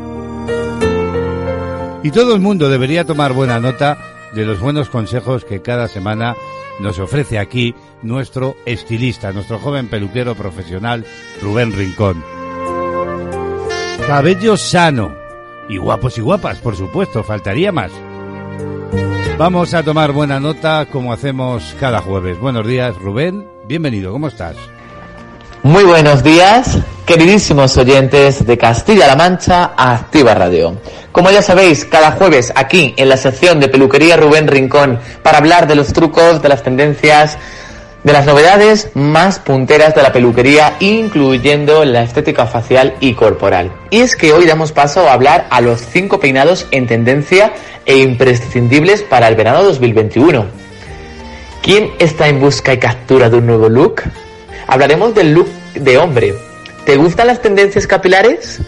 [2.05, 3.99] Y todo el mundo debería tomar buena nota
[4.33, 6.37] de los buenos consejos que cada semana
[6.79, 11.05] nos ofrece aquí nuestro estilista, nuestro joven peluquero profesional
[11.41, 12.23] Rubén Rincón.
[14.07, 15.15] Cabello sano
[15.69, 17.93] y guapos y guapas, por supuesto, faltaría más.
[19.39, 22.39] Vamos a tomar buena nota como hacemos cada jueves.
[22.39, 23.49] Buenos días, Rubén.
[23.67, 24.57] Bienvenido, ¿cómo estás?
[25.65, 30.77] Muy buenos días, queridísimos oyentes de Castilla-La Mancha Activa Radio.
[31.13, 35.69] Como ya sabéis, cada jueves aquí en la sección de peluquería Rubén Rincón para hablar
[35.69, 37.39] de los trucos, de las tendencias,
[38.03, 43.73] de las novedades más punteras de la peluquería, incluyendo la estética facial y corporal.
[43.91, 47.53] Y es que hoy damos paso a hablar a los cinco peinados en tendencia
[47.87, 50.45] e imprescindibles para el verano 2021.
[51.63, 54.03] ¿Quién está en busca y captura de un nuevo look?
[54.67, 56.35] Hablaremos del look de hombre.
[56.85, 58.59] ¿Te gustan las tendencias capilares?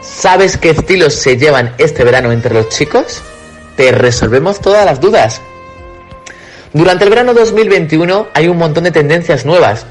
[0.00, 3.22] ¿Sabes qué estilos se llevan este verano entre los chicos?
[3.76, 5.40] Te resolvemos todas las dudas.
[6.72, 9.86] Durante el verano 2021 hay un montón de tendencias nuevas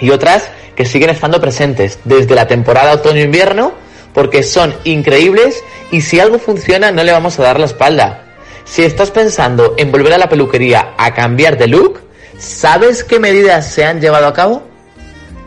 [0.00, 3.72] y otras que siguen estando presentes desde la temporada otoño-invierno
[4.12, 8.24] porque son increíbles y si algo funciona no le vamos a dar la espalda.
[8.64, 12.00] Si estás pensando en volver a la peluquería a cambiar de look,
[12.38, 14.69] ¿sabes qué medidas se han llevado a cabo?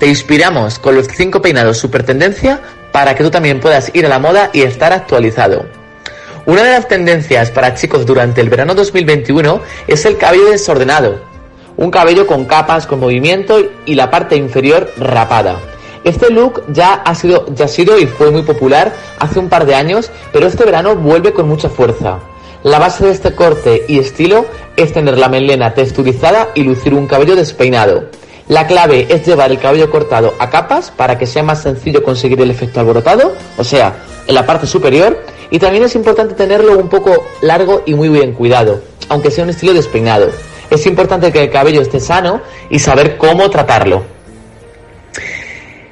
[0.03, 2.59] Te inspiramos con los 5 peinados super tendencia
[2.91, 5.65] para que tú también puedas ir a la moda y estar actualizado.
[6.45, 11.21] Una de las tendencias para chicos durante el verano 2021 es el cabello desordenado.
[11.77, 15.61] Un cabello con capas, con movimiento y la parte inferior rapada.
[16.03, 19.65] Este look ya ha sido, ya ha sido y fue muy popular hace un par
[19.65, 22.19] de años, pero este verano vuelve con mucha fuerza.
[22.63, 27.07] La base de este corte y estilo es tener la melena texturizada y lucir un
[27.07, 28.09] cabello despeinado.
[28.53, 32.39] La clave es llevar el cabello cortado a capas para que sea más sencillo conseguir
[32.39, 33.95] el efecto alborotado, o sea,
[34.27, 38.33] en la parte superior, y también es importante tenerlo un poco largo y muy bien
[38.33, 40.29] cuidado, aunque sea un estilo despeinado.
[40.69, 44.03] Es importante que el cabello esté sano y saber cómo tratarlo.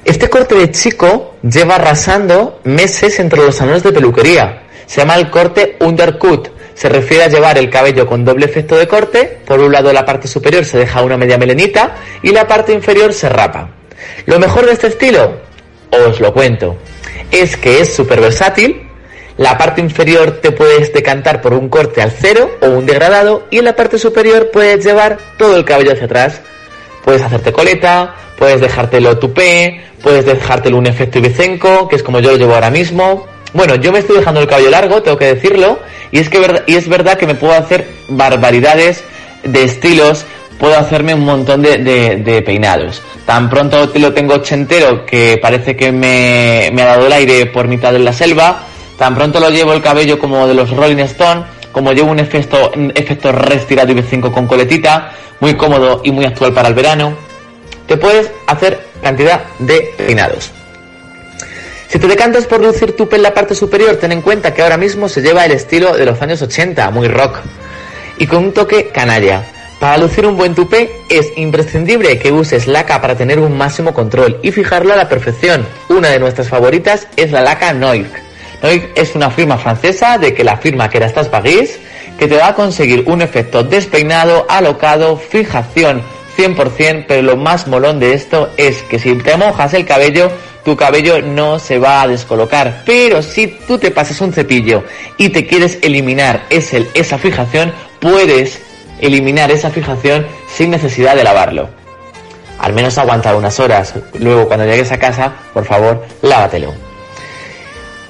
[0.04, 4.68] Este corte de chico lleva arrasando meses entre los salones de peluquería.
[4.86, 6.50] Se llama el corte undercut.
[6.74, 9.38] Se refiere a llevar el cabello con doble efecto de corte.
[9.44, 13.12] Por un lado la parte superior se deja una media melenita y la parte inferior
[13.12, 13.70] se rapa.
[14.26, 15.40] Lo mejor de este estilo,
[15.90, 16.76] os lo cuento,
[17.30, 18.88] es que es súper versátil.
[19.36, 23.58] La parte inferior te puedes decantar por un corte al cero o un degradado y
[23.58, 26.40] en la parte superior puedes llevar todo el cabello hacia atrás.
[27.04, 32.32] Puedes hacerte coleta, puedes dejártelo tupé, puedes dejártelo un efecto ibicenco, que es como yo
[32.32, 33.26] lo llevo ahora mismo.
[33.54, 35.80] Bueno, yo me estoy dejando el cabello largo, tengo que decirlo,
[36.10, 39.04] y es que y es verdad que me puedo hacer barbaridades
[39.44, 40.24] de estilos,
[40.58, 43.02] puedo hacerme un montón de, peinados.
[43.26, 47.68] Tan pronto lo tengo ochentero que parece que me, me ha dado el aire por
[47.68, 48.62] mitad de la selva,
[48.98, 52.72] tan pronto lo llevo el cabello como de los Rolling Stone, como llevo un efecto,
[52.74, 57.14] un efecto restirado IV5 con coletita, muy cómodo y muy actual para el verano,
[57.86, 60.52] te puedes hacer cantidad de peinados.
[61.92, 64.78] Si te decantas por lucir tupe en la parte superior, ten en cuenta que ahora
[64.78, 67.40] mismo se lleva el estilo de los años 80, muy rock,
[68.16, 69.44] y con un toque canalla.
[69.78, 74.38] Para lucir un buen tupé es imprescindible que uses laca para tener un máximo control
[74.42, 75.66] y fijarlo a la perfección.
[75.90, 78.10] Una de nuestras favoritas es la laca Noir.
[78.62, 81.78] Noir es una firma francesa de que la firma que era estas Paris
[82.18, 86.02] que te va a conseguir un efecto despeinado, alocado, fijación
[86.36, 90.30] 100%, pero lo más molón de esto es que si te mojas el cabello,
[90.64, 92.82] tu cabello no se va a descolocar.
[92.86, 94.84] Pero si tú te pasas un cepillo
[95.16, 98.60] y te quieres eliminar esa fijación, puedes
[99.00, 101.68] eliminar esa fijación sin necesidad de lavarlo.
[102.58, 103.94] Al menos aguantar unas horas.
[104.18, 106.72] Luego cuando llegues a casa, por favor, lávatelo.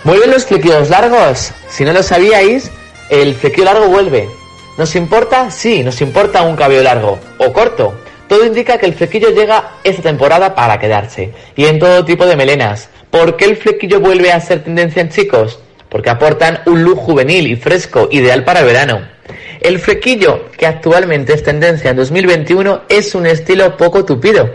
[0.05, 1.53] ¿Vuelven los flequillos largos?
[1.71, 2.71] Si no lo sabíais,
[3.09, 4.29] el flequillo largo vuelve.
[4.77, 5.51] ¿Nos importa?
[5.51, 7.95] Sí, nos importa un cabello largo o corto.
[8.33, 12.35] Todo indica que el flequillo llega esta temporada para quedarse y en todo tipo de
[12.35, 12.89] melenas.
[13.11, 15.59] ¿Por qué el flequillo vuelve a ser tendencia en chicos?
[15.91, 19.03] Porque aportan un look juvenil y fresco, ideal para verano.
[19.61, 24.49] El flequillo, que actualmente es tendencia en 2021, es un estilo poco tupido,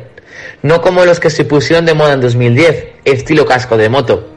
[0.63, 4.27] no como los que se pusieron de moda en 2010, estilo casco de moto,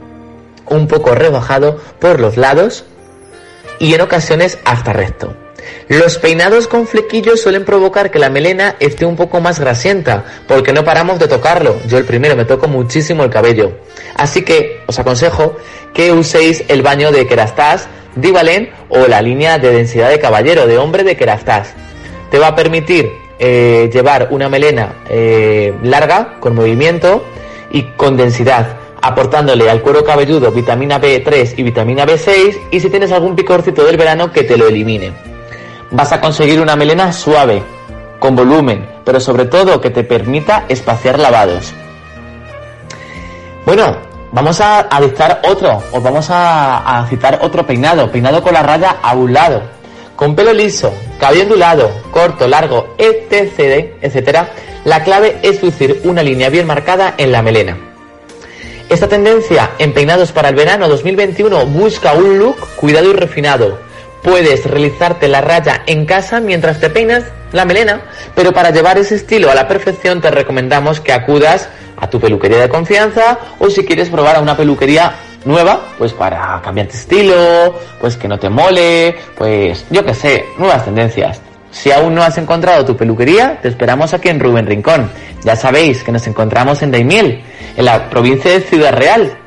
[0.67, 2.85] un poco rebajado por los lados
[3.79, 5.40] y en ocasiones hasta recto.
[5.87, 10.73] Los peinados con flequillos suelen provocar que la melena esté un poco más grasienta, porque
[10.73, 11.77] no paramos de tocarlo.
[11.87, 13.73] Yo el primero me toco muchísimo el cabello.
[14.15, 15.57] Así que os aconsejo
[15.93, 20.77] que uséis el baño de Kerastase, Divalen o la línea de densidad de caballero, de
[20.77, 21.73] hombre de Kerastase.
[22.29, 23.09] Te va a permitir
[23.39, 27.25] eh, llevar una melena eh, larga, con movimiento
[27.71, 33.11] y con densidad aportándole al cuero cabelludo vitamina B3 y vitamina B6 y si tienes
[33.11, 35.30] algún picorcito del verano que te lo elimine.
[35.91, 37.63] Vas a conseguir una melena suave,
[38.19, 41.73] con volumen, pero sobre todo que te permita espaciar lavados.
[43.65, 43.97] Bueno,
[44.31, 48.97] vamos a, dictar otro, os vamos a, a citar otro peinado, peinado con la raya
[49.01, 49.61] a un lado,
[50.15, 54.49] con pelo liso, cabello ondulado, corto, largo, etc, etcétera,
[54.85, 57.77] la clave es lucir una línea bien marcada en la melena.
[58.89, 63.79] Esta tendencia en peinados para el verano 2021 busca un look cuidado y refinado.
[64.23, 68.01] Puedes realizarte la raya en casa mientras te peinas la melena,
[68.35, 72.59] pero para llevar ese estilo a la perfección te recomendamos que acudas a tu peluquería
[72.59, 75.15] de confianza o si quieres probar a una peluquería
[75.45, 80.85] nueva, pues para cambiarte estilo, pues que no te mole, pues yo qué sé, nuevas
[80.85, 81.41] tendencias.
[81.71, 85.09] Si aún no has encontrado tu peluquería, te esperamos aquí en Rubén Rincón.
[85.43, 87.43] Ya sabéis que nos encontramos en Daimiel,
[87.77, 89.37] en la provincia de Ciudad Real,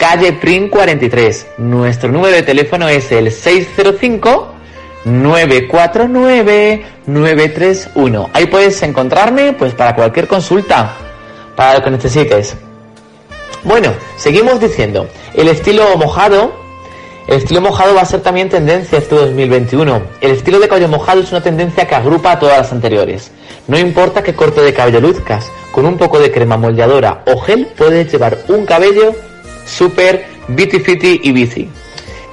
[0.00, 1.46] calle Prin 43.
[1.58, 4.54] Nuestro número de teléfono es el 605
[5.04, 8.30] 949 931.
[8.32, 10.96] Ahí puedes encontrarme pues para cualquier consulta,
[11.54, 12.56] para lo que necesites.
[13.62, 16.58] Bueno, seguimos diciendo, el estilo mojado
[17.26, 20.02] el estilo mojado va a ser también tendencia este 2021.
[20.20, 23.30] El estilo de cabello mojado es una tendencia que agrupa a todas las anteriores.
[23.68, 27.68] No importa qué corte de cabello luzcas, con un poco de crema moldeadora o gel
[27.76, 29.14] puedes llevar un cabello
[29.70, 31.68] súper bitty fitty y bici.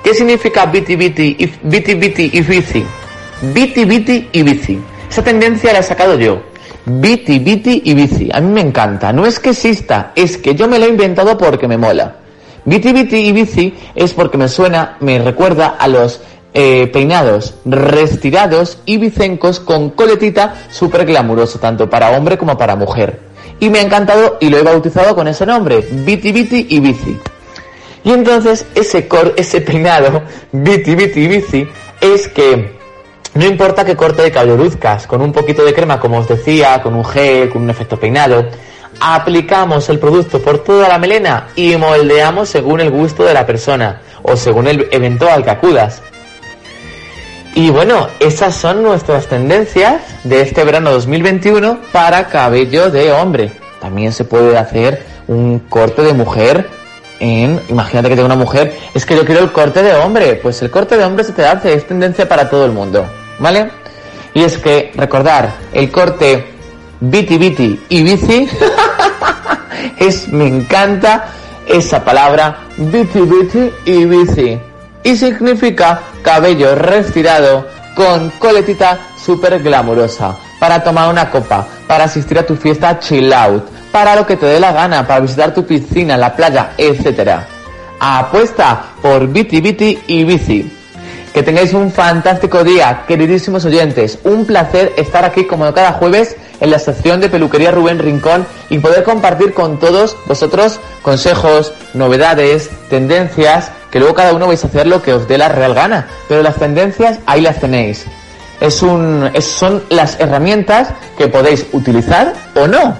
[0.03, 2.85] ¿Qué significa bitty bitty y bitty bitty y bici?
[3.53, 4.79] Bitty bitty y bici.
[5.09, 6.41] Esa tendencia la he sacado yo.
[6.85, 8.29] Bitty bitty y bici.
[8.33, 9.13] A mí me encanta.
[9.13, 12.15] No es que exista, es que yo me la he inventado porque me mola.
[12.67, 16.19] Biti Biti y Bici es porque me suena, me recuerda a los
[16.53, 23.26] eh, peinados restirados y bicencos con coletita súper glamuroso, tanto para hombre como para mujer.
[23.59, 27.17] Y me ha encantado y lo he bautizado con ese nombre, Biti Biti y Bici.
[28.03, 30.21] Y entonces ese, cor, ese peinado,
[30.51, 31.67] Biti Biti y Bici,
[31.99, 32.77] es que
[33.33, 36.81] no importa qué corte de cabello luzcas, con un poquito de crema, como os decía,
[36.81, 38.47] con un gel, con un efecto peinado,
[38.99, 44.01] aplicamos el producto por toda la melena y moldeamos según el gusto de la persona
[44.23, 46.01] o según el evento al que acudas.
[47.57, 53.51] Y bueno, esas son nuestras tendencias de este verano 2021 para cabello de hombre.
[53.81, 56.69] También se puede hacer un corte de mujer
[57.19, 60.61] en, imagínate que tengo una mujer, es que yo quiero el corte de hombre, pues
[60.61, 63.07] el corte de hombre se te hace, es tendencia para todo el mundo,
[63.39, 63.71] ¿vale?
[64.35, 66.45] Y es que recordar, el corte
[66.99, 68.47] Biti Biti y Bici.
[69.97, 71.29] es, me encanta
[71.67, 74.59] esa palabra, Biti Biti y Bici.
[75.07, 77.65] Y significa cabello retirado
[77.95, 80.35] con coletita súper glamurosa.
[80.59, 84.45] Para tomar una copa, para asistir a tu fiesta chill out, para lo que te
[84.47, 87.39] dé la gana, para visitar tu piscina, la playa, etc.
[87.97, 90.73] Apuesta por Biti Biti y Bici.
[91.33, 94.19] Que tengáis un fantástico día, queridísimos oyentes.
[94.25, 98.79] Un placer estar aquí como cada jueves en la sección de peluquería Rubén Rincón y
[98.79, 104.85] poder compartir con todos vosotros consejos, novedades, tendencias, que luego cada uno vais a hacer
[104.85, 106.05] lo que os dé la real gana.
[106.27, 108.05] Pero las tendencias ahí las tenéis.
[108.59, 112.95] Es un, son las herramientas que podéis utilizar o no.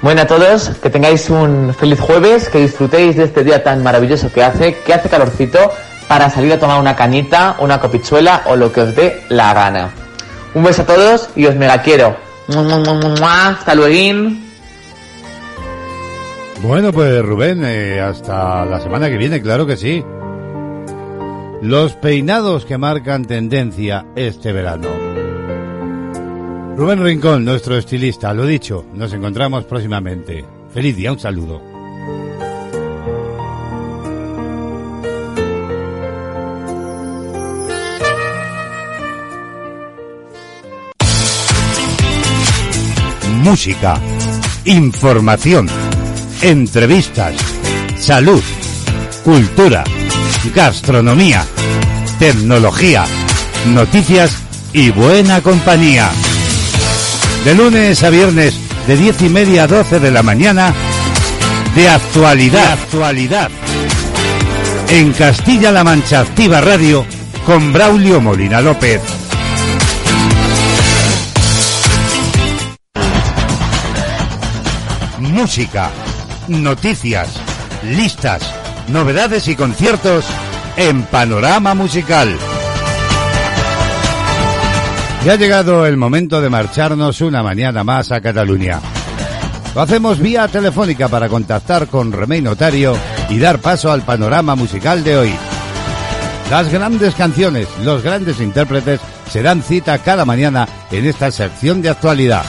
[0.00, 4.30] Bueno a todos, que tengáis un feliz jueves, que disfrutéis de este día tan maravilloso
[4.32, 5.58] que hace, que hace calorcito
[6.06, 9.90] para salir a tomar una cañita, una copichuela o lo que os dé la gana.
[10.54, 12.16] Un beso a todos y os mega quiero.
[13.26, 14.43] Hasta luego.
[16.66, 20.02] Bueno, pues Rubén, eh, hasta la semana que viene, claro que sí.
[21.60, 24.88] Los peinados que marcan tendencia este verano.
[26.74, 30.44] Rubén Rincón, nuestro estilista, lo dicho, nos encontramos próximamente.
[30.72, 31.74] Feliz día, un saludo.
[43.44, 44.00] música,
[44.64, 45.68] información,
[46.44, 47.34] entrevistas,
[47.98, 48.42] salud,
[49.24, 49.82] cultura,
[50.54, 51.42] gastronomía,
[52.18, 53.06] tecnología,
[53.72, 54.36] noticias
[54.74, 56.10] y buena compañía.
[57.46, 60.74] De lunes a viernes, de diez y media a doce de la mañana,
[61.74, 63.50] de actualidad, actualidad.
[64.90, 67.06] En Castilla-La Mancha Activa Radio
[67.46, 69.00] con Braulio Molina López.
[75.18, 75.90] Música,
[76.48, 77.28] noticias,
[77.84, 78.42] listas,
[78.88, 80.24] novedades y conciertos
[80.76, 82.36] en Panorama Musical.
[85.24, 88.80] Ya ha llegado el momento de marcharnos una mañana más a Cataluña.
[89.74, 92.96] Lo hacemos vía telefónica para contactar con Remey Notario
[93.30, 95.34] y dar paso al panorama musical de hoy.
[96.50, 99.00] Las grandes canciones, los grandes intérpretes
[99.30, 102.44] se dan cita cada mañana en esta sección de actualidad.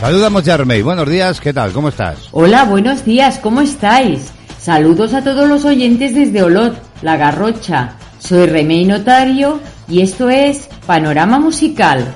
[0.00, 0.80] Saludamos ya, Remey.
[0.80, 1.72] Buenos días, ¿qué tal?
[1.72, 2.16] ¿Cómo estás?
[2.32, 4.32] Hola, buenos días, ¿cómo estáis?
[4.58, 7.96] Saludos a todos los oyentes desde Olot, La Garrocha.
[8.18, 12.14] Soy Remey Notario y esto es Panorama Musical.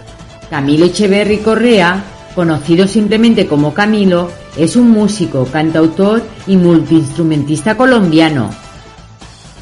[0.49, 2.03] Camilo Echeverry Correa,
[2.35, 8.49] conocido simplemente como Camilo, es un músico, cantautor y multiinstrumentista colombiano.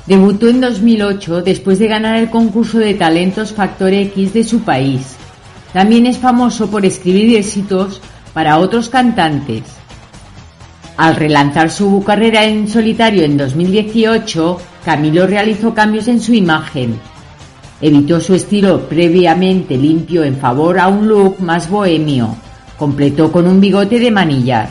[0.07, 5.16] Debutó en 2008 después de ganar el concurso de talentos Factor X de su país.
[5.73, 8.01] También es famoso por escribir éxitos
[8.32, 9.62] para otros cantantes.
[10.96, 16.98] Al relanzar su carrera en solitario en 2018, Camilo realizó cambios en su imagen.
[17.80, 22.36] Evitó su estilo previamente limpio en favor a un look más bohemio.
[22.78, 24.68] Completó con un bigote de manillar.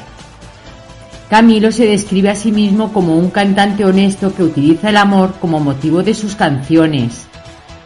[1.30, 5.60] Camilo se describe a sí mismo como un cantante honesto que utiliza el amor como
[5.60, 7.28] motivo de sus canciones.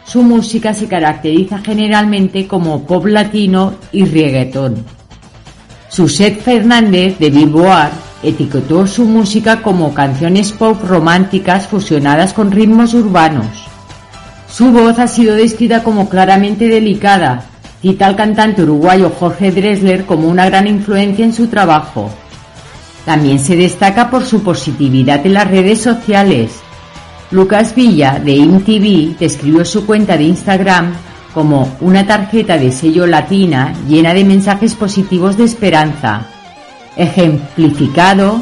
[0.04, 4.95] Su música se caracteriza generalmente como pop latino y reggaetón.
[5.88, 7.92] Suset Fernández de Billboard
[8.22, 13.46] etiquetó su música como canciones pop románticas fusionadas con ritmos urbanos.
[14.50, 17.44] Su voz ha sido descrita como claramente delicada.
[17.82, 22.10] Cita al cantante uruguayo Jorge Dressler como una gran influencia en su trabajo.
[23.04, 26.52] También se destaca por su positividad en las redes sociales.
[27.30, 30.94] Lucas Villa de IMTV describió su cuenta de Instagram
[31.36, 36.22] como una tarjeta de sello latina llena de mensajes positivos de esperanza,
[36.96, 38.40] ejemplificado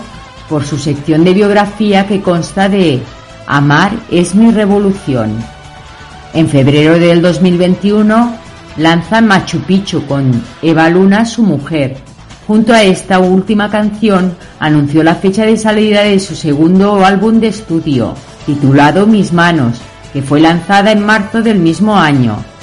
[0.49, 3.03] por su sección de biografía que consta de
[3.49, 5.33] Amar es mi revolución.
[6.35, 8.33] En febrero del 2021
[8.77, 11.97] lanza Machu Picchu con Eva Luna, su mujer.
[12.47, 17.49] Junto a esta última canción anunció la fecha de salida de su segundo álbum de
[17.49, 18.15] estudio,
[18.47, 19.81] titulado Mis manos,
[20.13, 22.54] que fue lanzada en marzo del mismo año.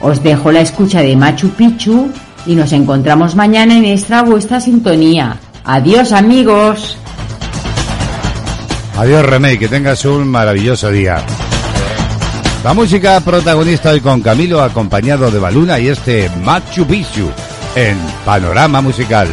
[0.00, 2.10] Os dejo la escucha de Machu Picchu
[2.46, 5.36] y nos encontramos mañana en esta vuestra sintonía.
[5.64, 6.96] Adiós amigos.
[8.96, 11.24] Adiós Remey, que tengas un maravilloso día.
[12.64, 17.30] La música protagonista hoy con Camilo acompañado de Baluna y este Machu Picchu
[17.74, 19.28] en Panorama Musical.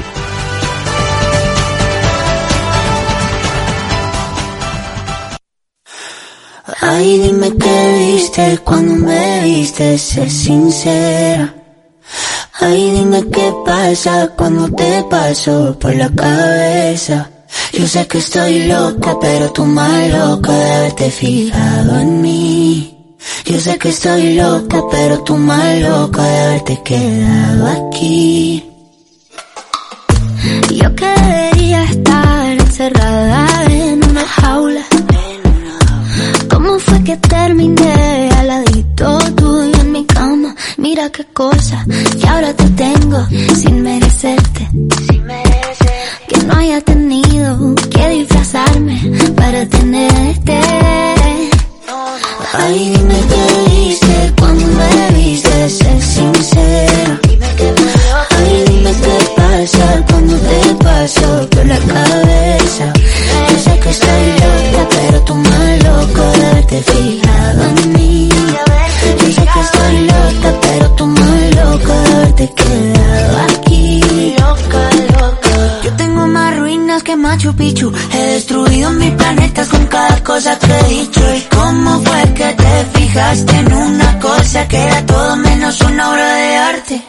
[6.95, 11.51] Ay, dime qué viste cuando me viste, sé sincera.
[12.59, 17.31] Ay, dime qué pasa cuando te paso por la cabeza.
[17.71, 23.17] Yo sé que estoy loca, pero tú más loca de haberte fijado en mí.
[23.45, 28.63] Yo sé que estoy loca, pero tú más loca de haberte quedado aquí.
[30.71, 34.92] Yo que debería estar encerrada en una jaula.
[37.03, 40.55] ¿Cómo fue que terminé al ladito tuyo en mi cama?
[40.77, 41.85] Mira qué cosa,
[42.17, 44.69] y ahora te tengo sin merecerte.
[46.29, 49.01] Que no haya tenido que disfrazarme
[49.35, 50.59] para tenerte.
[52.53, 57.19] Ay, dime qué viste cuando me viste, sé sincera.
[58.37, 62.32] Ay, dime qué pasa cuando te paso por la cabeza.
[66.73, 68.29] Haberte fijado en mí.
[68.29, 74.35] Yo sé que estoy loca, pero tú más loco de haberte quedado aquí.
[74.39, 74.89] Loca,
[75.19, 75.81] loca.
[75.83, 77.91] Yo tengo más ruinas que Machu Picchu.
[78.13, 81.21] He destruido mil planetas con cada cosa que he dicho.
[81.35, 86.33] ¿Y cómo fue que te fijaste en una cosa que era todo menos una obra
[86.33, 87.01] de arte?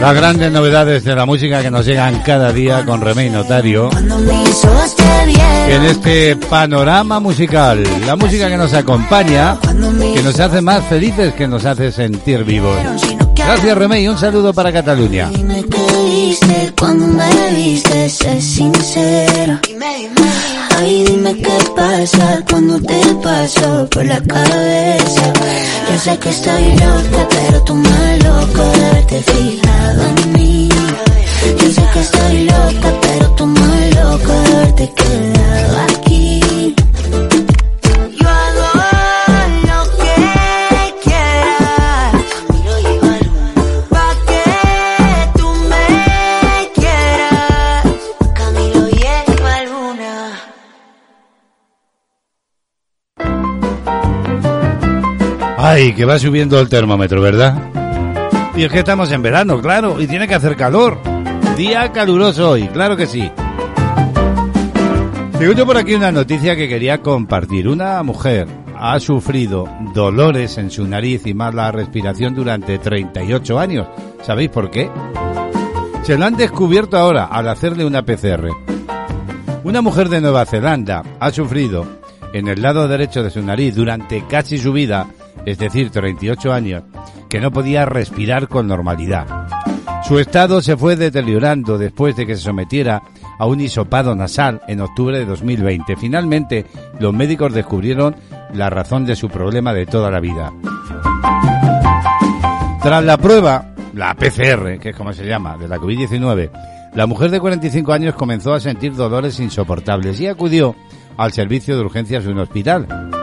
[0.00, 3.90] Las grandes novedades de la música que nos llegan cada día con Remey Notario.
[5.68, 9.58] En este panorama musical, la música que nos acompaña,
[10.14, 12.76] que nos hace más felices, que nos hace sentir vivos.
[13.36, 15.28] Gracias Remey, un saludo para Cataluña.
[15.28, 19.60] Dime qué viste cuando me viste, sé sincero.
[20.82, 25.32] Ay, dime qué pasa cuando te paso por la cabeza.
[25.90, 30.68] Yo sé que estoy loca, pero tú más loco de haberte fijado en mí.
[31.60, 36.29] Yo sé que estoy loca, pero tú más loco de haberte quedado aquí.
[55.72, 57.56] Ay, que va subiendo el termómetro, ¿verdad?
[58.56, 60.98] Y es que estamos en verano, claro, y tiene que hacer calor.
[61.56, 63.30] Día caluroso hoy, claro que sí.
[65.38, 67.68] Tengo por aquí una noticia que quería compartir.
[67.68, 73.86] Una mujer ha sufrido dolores en su nariz y mala respiración durante 38 años.
[74.22, 74.90] ¿Sabéis por qué?
[76.02, 78.48] Se lo han descubierto ahora al hacerle una PCR.
[79.62, 81.86] Una mujer de Nueva Zelanda ha sufrido
[82.32, 85.06] en el lado derecho de su nariz durante casi su vida,
[85.46, 86.82] es decir, 38 años,
[87.28, 89.26] que no podía respirar con normalidad.
[90.06, 93.02] Su estado se fue deteriorando después de que se sometiera
[93.38, 95.96] a un hisopado nasal en octubre de 2020.
[95.96, 96.66] Finalmente,
[96.98, 98.16] los médicos descubrieron
[98.52, 100.52] la razón de su problema de toda la vida.
[102.82, 106.50] Tras la prueba, la PCR, que es como se llama, de la COVID-19,
[106.94, 110.74] la mujer de 45 años comenzó a sentir dolores insoportables y acudió
[111.16, 113.19] al servicio de urgencias de un hospital.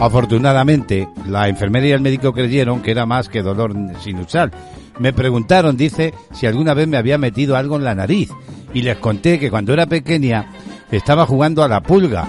[0.00, 4.52] Afortunadamente, la enfermera y el médico creyeron que era más que dolor sinusal.
[4.98, 8.30] Me preguntaron, dice, si alguna vez me había metido algo en la nariz
[8.72, 10.50] y les conté que cuando era pequeña
[10.90, 12.26] estaba jugando a la pulga.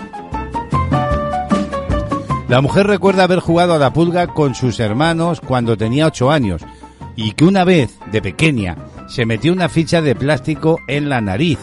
[2.47, 6.63] La mujer recuerda haber jugado a la pulga con sus hermanos cuando tenía 8 años
[7.15, 8.77] y que una vez, de pequeña,
[9.07, 11.59] se metió una ficha de plástico en la nariz,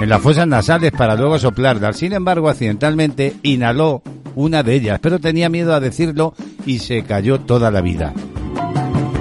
[0.00, 1.94] en las fosas nasales para luego soplarla.
[1.94, 4.02] Sin embargo, accidentalmente inhaló
[4.34, 6.34] una de ellas, pero tenía miedo a decirlo
[6.66, 8.12] y se cayó toda la vida.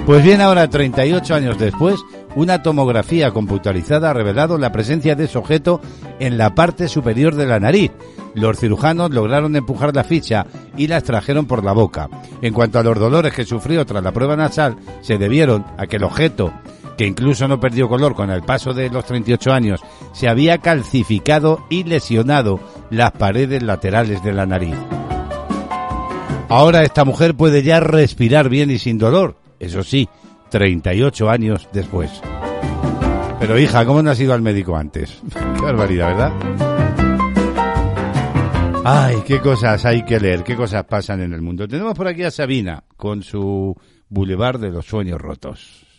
[0.05, 1.99] Pues bien, ahora 38 años después,
[2.35, 5.81] una tomografía computarizada ha revelado la presencia de ese objeto
[6.19, 7.91] en la parte superior de la nariz.
[8.33, 10.45] Los cirujanos lograron empujar la ficha
[10.77, 12.09] y la extrajeron por la boca.
[12.41, 15.97] En cuanto a los dolores que sufrió tras la prueba nasal, se debieron a que
[15.97, 16.53] el objeto,
[16.97, 19.81] que incluso no perdió color con el paso de los 38 años,
[20.13, 22.59] se había calcificado y lesionado
[22.89, 24.75] las paredes laterales de la nariz.
[26.49, 30.09] Ahora esta mujer puede ya respirar bien y sin dolor, eso sí,
[30.49, 32.21] 38 años después.
[33.39, 35.21] Pero hija, ¿cómo no has ido al médico antes?
[35.33, 36.71] qué barbaridad, ¿verdad?
[38.83, 41.67] Ay, qué cosas hay que leer, qué cosas pasan en el mundo.
[41.67, 43.75] Tenemos por aquí a Sabina con su
[44.09, 45.90] Boulevard de los Sueños Rotos.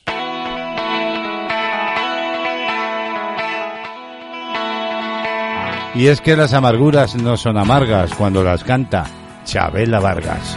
[5.94, 9.04] Y es que las amarguras no son amargas cuando las canta
[9.44, 10.56] Chabela Vargas.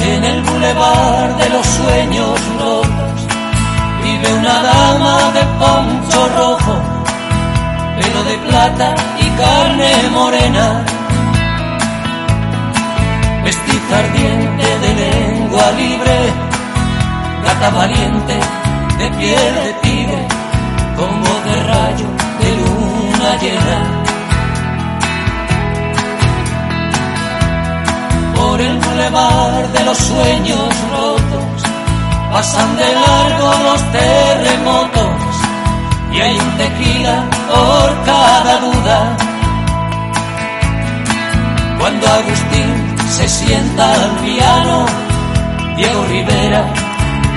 [0.00, 3.20] En el bulevar de los sueños rotos
[4.02, 6.82] vive una dama de poncho rojo,
[8.00, 10.84] pelo de plata y carne morena,
[13.44, 16.32] vestiza ardiente de lengua libre,
[17.44, 18.57] gata valiente
[18.98, 20.28] de piel de tigre,
[20.96, 22.08] con voz de rayo
[22.40, 23.98] de luna llena.
[28.38, 31.58] por el bulevar de los sueños rotos.
[32.32, 35.32] Pasan de largo los terremotos
[36.12, 39.16] y hay un tequila por cada duda.
[41.78, 44.86] Cuando Agustín se sienta al piano,
[45.76, 46.62] Diego Rivera,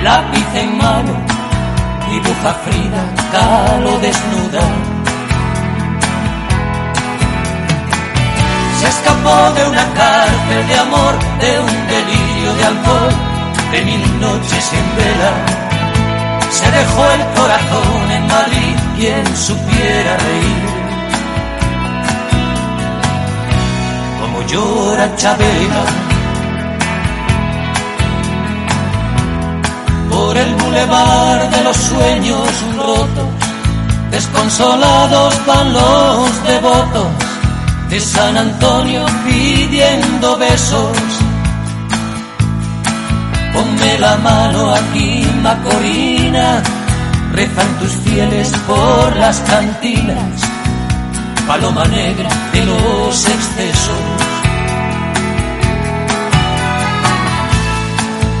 [0.02, 1.14] lápiz en mano,
[2.12, 3.02] dibuja Frida,
[3.32, 4.64] calo desnuda.
[8.80, 13.12] se escapó de una cárcel de amor, de un delirio de alcohol,
[13.72, 15.32] de mil noches en vela.
[16.50, 20.64] Se dejó el corazón en Madrid, quien supiera reír.
[24.20, 26.11] Como llora Chabela.
[30.24, 33.26] Por el bulevar de los sueños rotos,
[34.12, 37.08] desconsolados van los devotos
[37.90, 40.96] de San Antonio pidiendo besos.
[43.52, 46.62] Ponme la mano aquí, Macorina,
[47.32, 50.40] rezan tus fieles por las cantinas,
[51.48, 54.02] paloma negra de los excesos.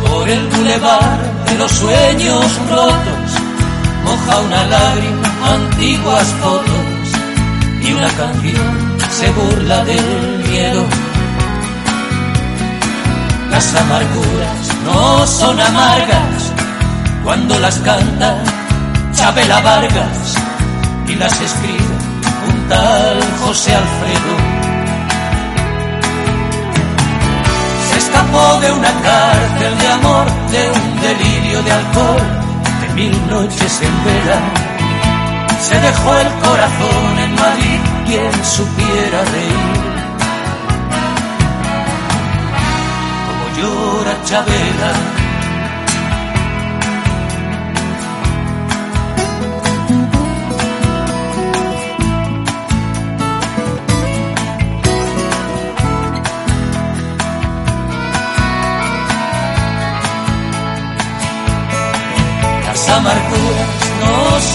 [0.06, 3.28] Por el bulevar de los sueños rotos,
[4.04, 7.06] moja una lágrima, antiguas fotos
[7.82, 10.84] y una canción se burla del miedo.
[13.50, 16.52] Las amarguras no son amargas
[17.22, 18.42] cuando las canta
[19.14, 20.34] Chabela Vargas
[21.06, 21.96] y las escribe
[22.48, 24.34] un tal José Alfredo.
[27.90, 32.22] Se escapó de una cárcel de amor, de un delirio de alcohol,
[32.82, 34.38] de mil noches en vela.
[35.60, 39.72] Se dejó el corazón en Madrid, quien supiera reír.
[43.26, 45.21] Como llora Chabela.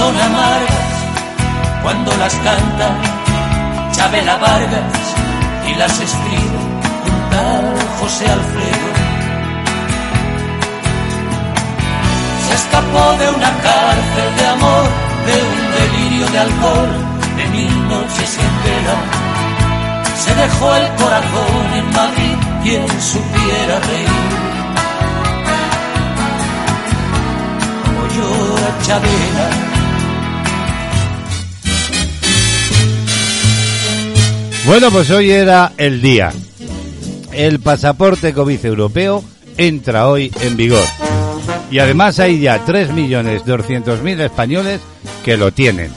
[0.07, 0.87] Son amargas
[1.83, 2.87] cuando las canta
[3.91, 4.99] Chabela Vargas
[5.69, 6.59] y las escribe
[7.07, 8.89] un tal José Alfredo.
[12.45, 14.85] Se escapó de una cárcel de amor,
[15.27, 16.91] de un delirio de alcohol,
[17.37, 18.97] de mil noches en vela.
[20.23, 24.27] Se dejó el corazón en Madrid, quien supiera reír.
[27.83, 29.76] Como llora Chabela.
[34.67, 36.33] Bueno, pues hoy era el día.
[37.31, 39.23] El pasaporte COVID europeo
[39.55, 40.83] entra hoy en vigor.
[41.71, 44.81] Y además hay ya 3.200.000 españoles
[45.23, 45.89] que lo tienen.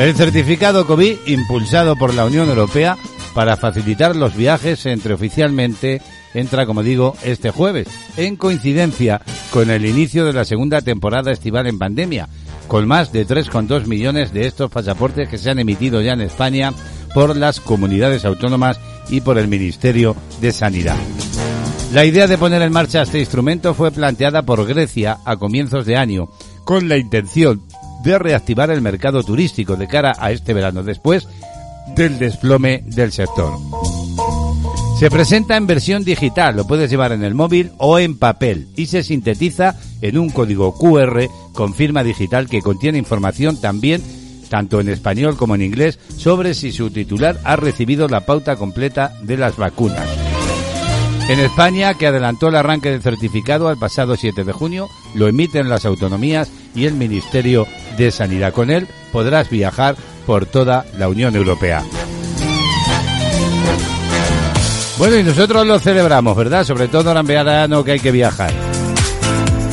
[0.00, 2.96] El certificado COVID impulsado por la Unión Europea
[3.34, 6.02] para facilitar los viajes entre oficialmente
[6.34, 7.86] entra, como digo, este jueves,
[8.16, 9.20] en coincidencia
[9.52, 12.28] con el inicio de la segunda temporada estival en pandemia,
[12.66, 16.72] con más de 3,2 millones de estos pasaportes que se han emitido ya en España
[17.14, 18.78] por las comunidades autónomas
[19.08, 20.96] y por el Ministerio de Sanidad.
[21.92, 25.96] La idea de poner en marcha este instrumento fue planteada por Grecia a comienzos de
[25.96, 26.28] año,
[26.64, 27.62] con la intención
[28.04, 31.26] de reactivar el mercado turístico de cara a este verano, después
[31.96, 33.58] del desplome del sector.
[34.98, 38.86] Se presenta en versión digital, lo puedes llevar en el móvil o en papel y
[38.86, 44.02] se sintetiza en un código QR con firma digital que contiene información también
[44.48, 49.12] tanto en español como en inglés sobre si su titular ha recibido la pauta completa
[49.22, 50.08] de las vacunas.
[51.28, 55.68] En España, que adelantó el arranque del certificado al pasado 7 de junio, lo emiten
[55.68, 57.66] las autonomías y el Ministerio
[57.98, 58.54] de Sanidad.
[58.54, 59.94] Con él podrás viajar
[60.26, 61.84] por toda la Unión Europea.
[64.96, 66.64] Bueno, y nosotros lo celebramos, ¿verdad?
[66.64, 68.77] Sobre todo ahora en verano que hay que viajar.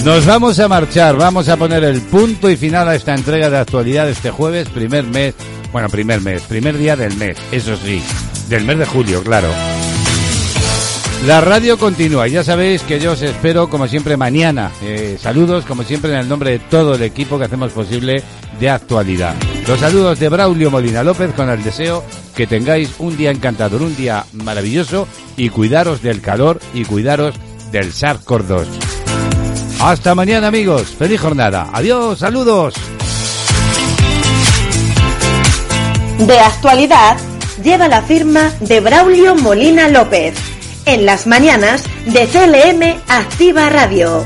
[0.05, 3.57] Nos vamos a marchar, vamos a poner el punto y final a esta entrega de
[3.57, 5.33] actualidad este jueves, primer mes,
[5.71, 8.03] bueno, primer mes, primer día del mes, eso sí,
[8.47, 9.47] del mes de julio, claro.
[11.25, 14.69] La radio continúa, ya sabéis que yo os espero como siempre mañana.
[14.83, 18.21] Eh, saludos como siempre en el nombre de todo el equipo que hacemos posible
[18.59, 19.33] de actualidad.
[19.67, 22.03] Los saludos de Braulio Molina López con el deseo
[22.35, 27.33] que tengáis un día encantador, un día maravilloso y cuidaros del calor y cuidaros
[27.71, 28.94] del SARS-CoV-2.
[29.79, 31.69] Hasta mañana amigos, feliz jornada.
[31.73, 32.73] Adiós, saludos.
[36.19, 37.17] De actualidad
[37.63, 40.35] lleva la firma de Braulio Molina López.
[40.85, 44.25] En las mañanas de CLM Activa Radio.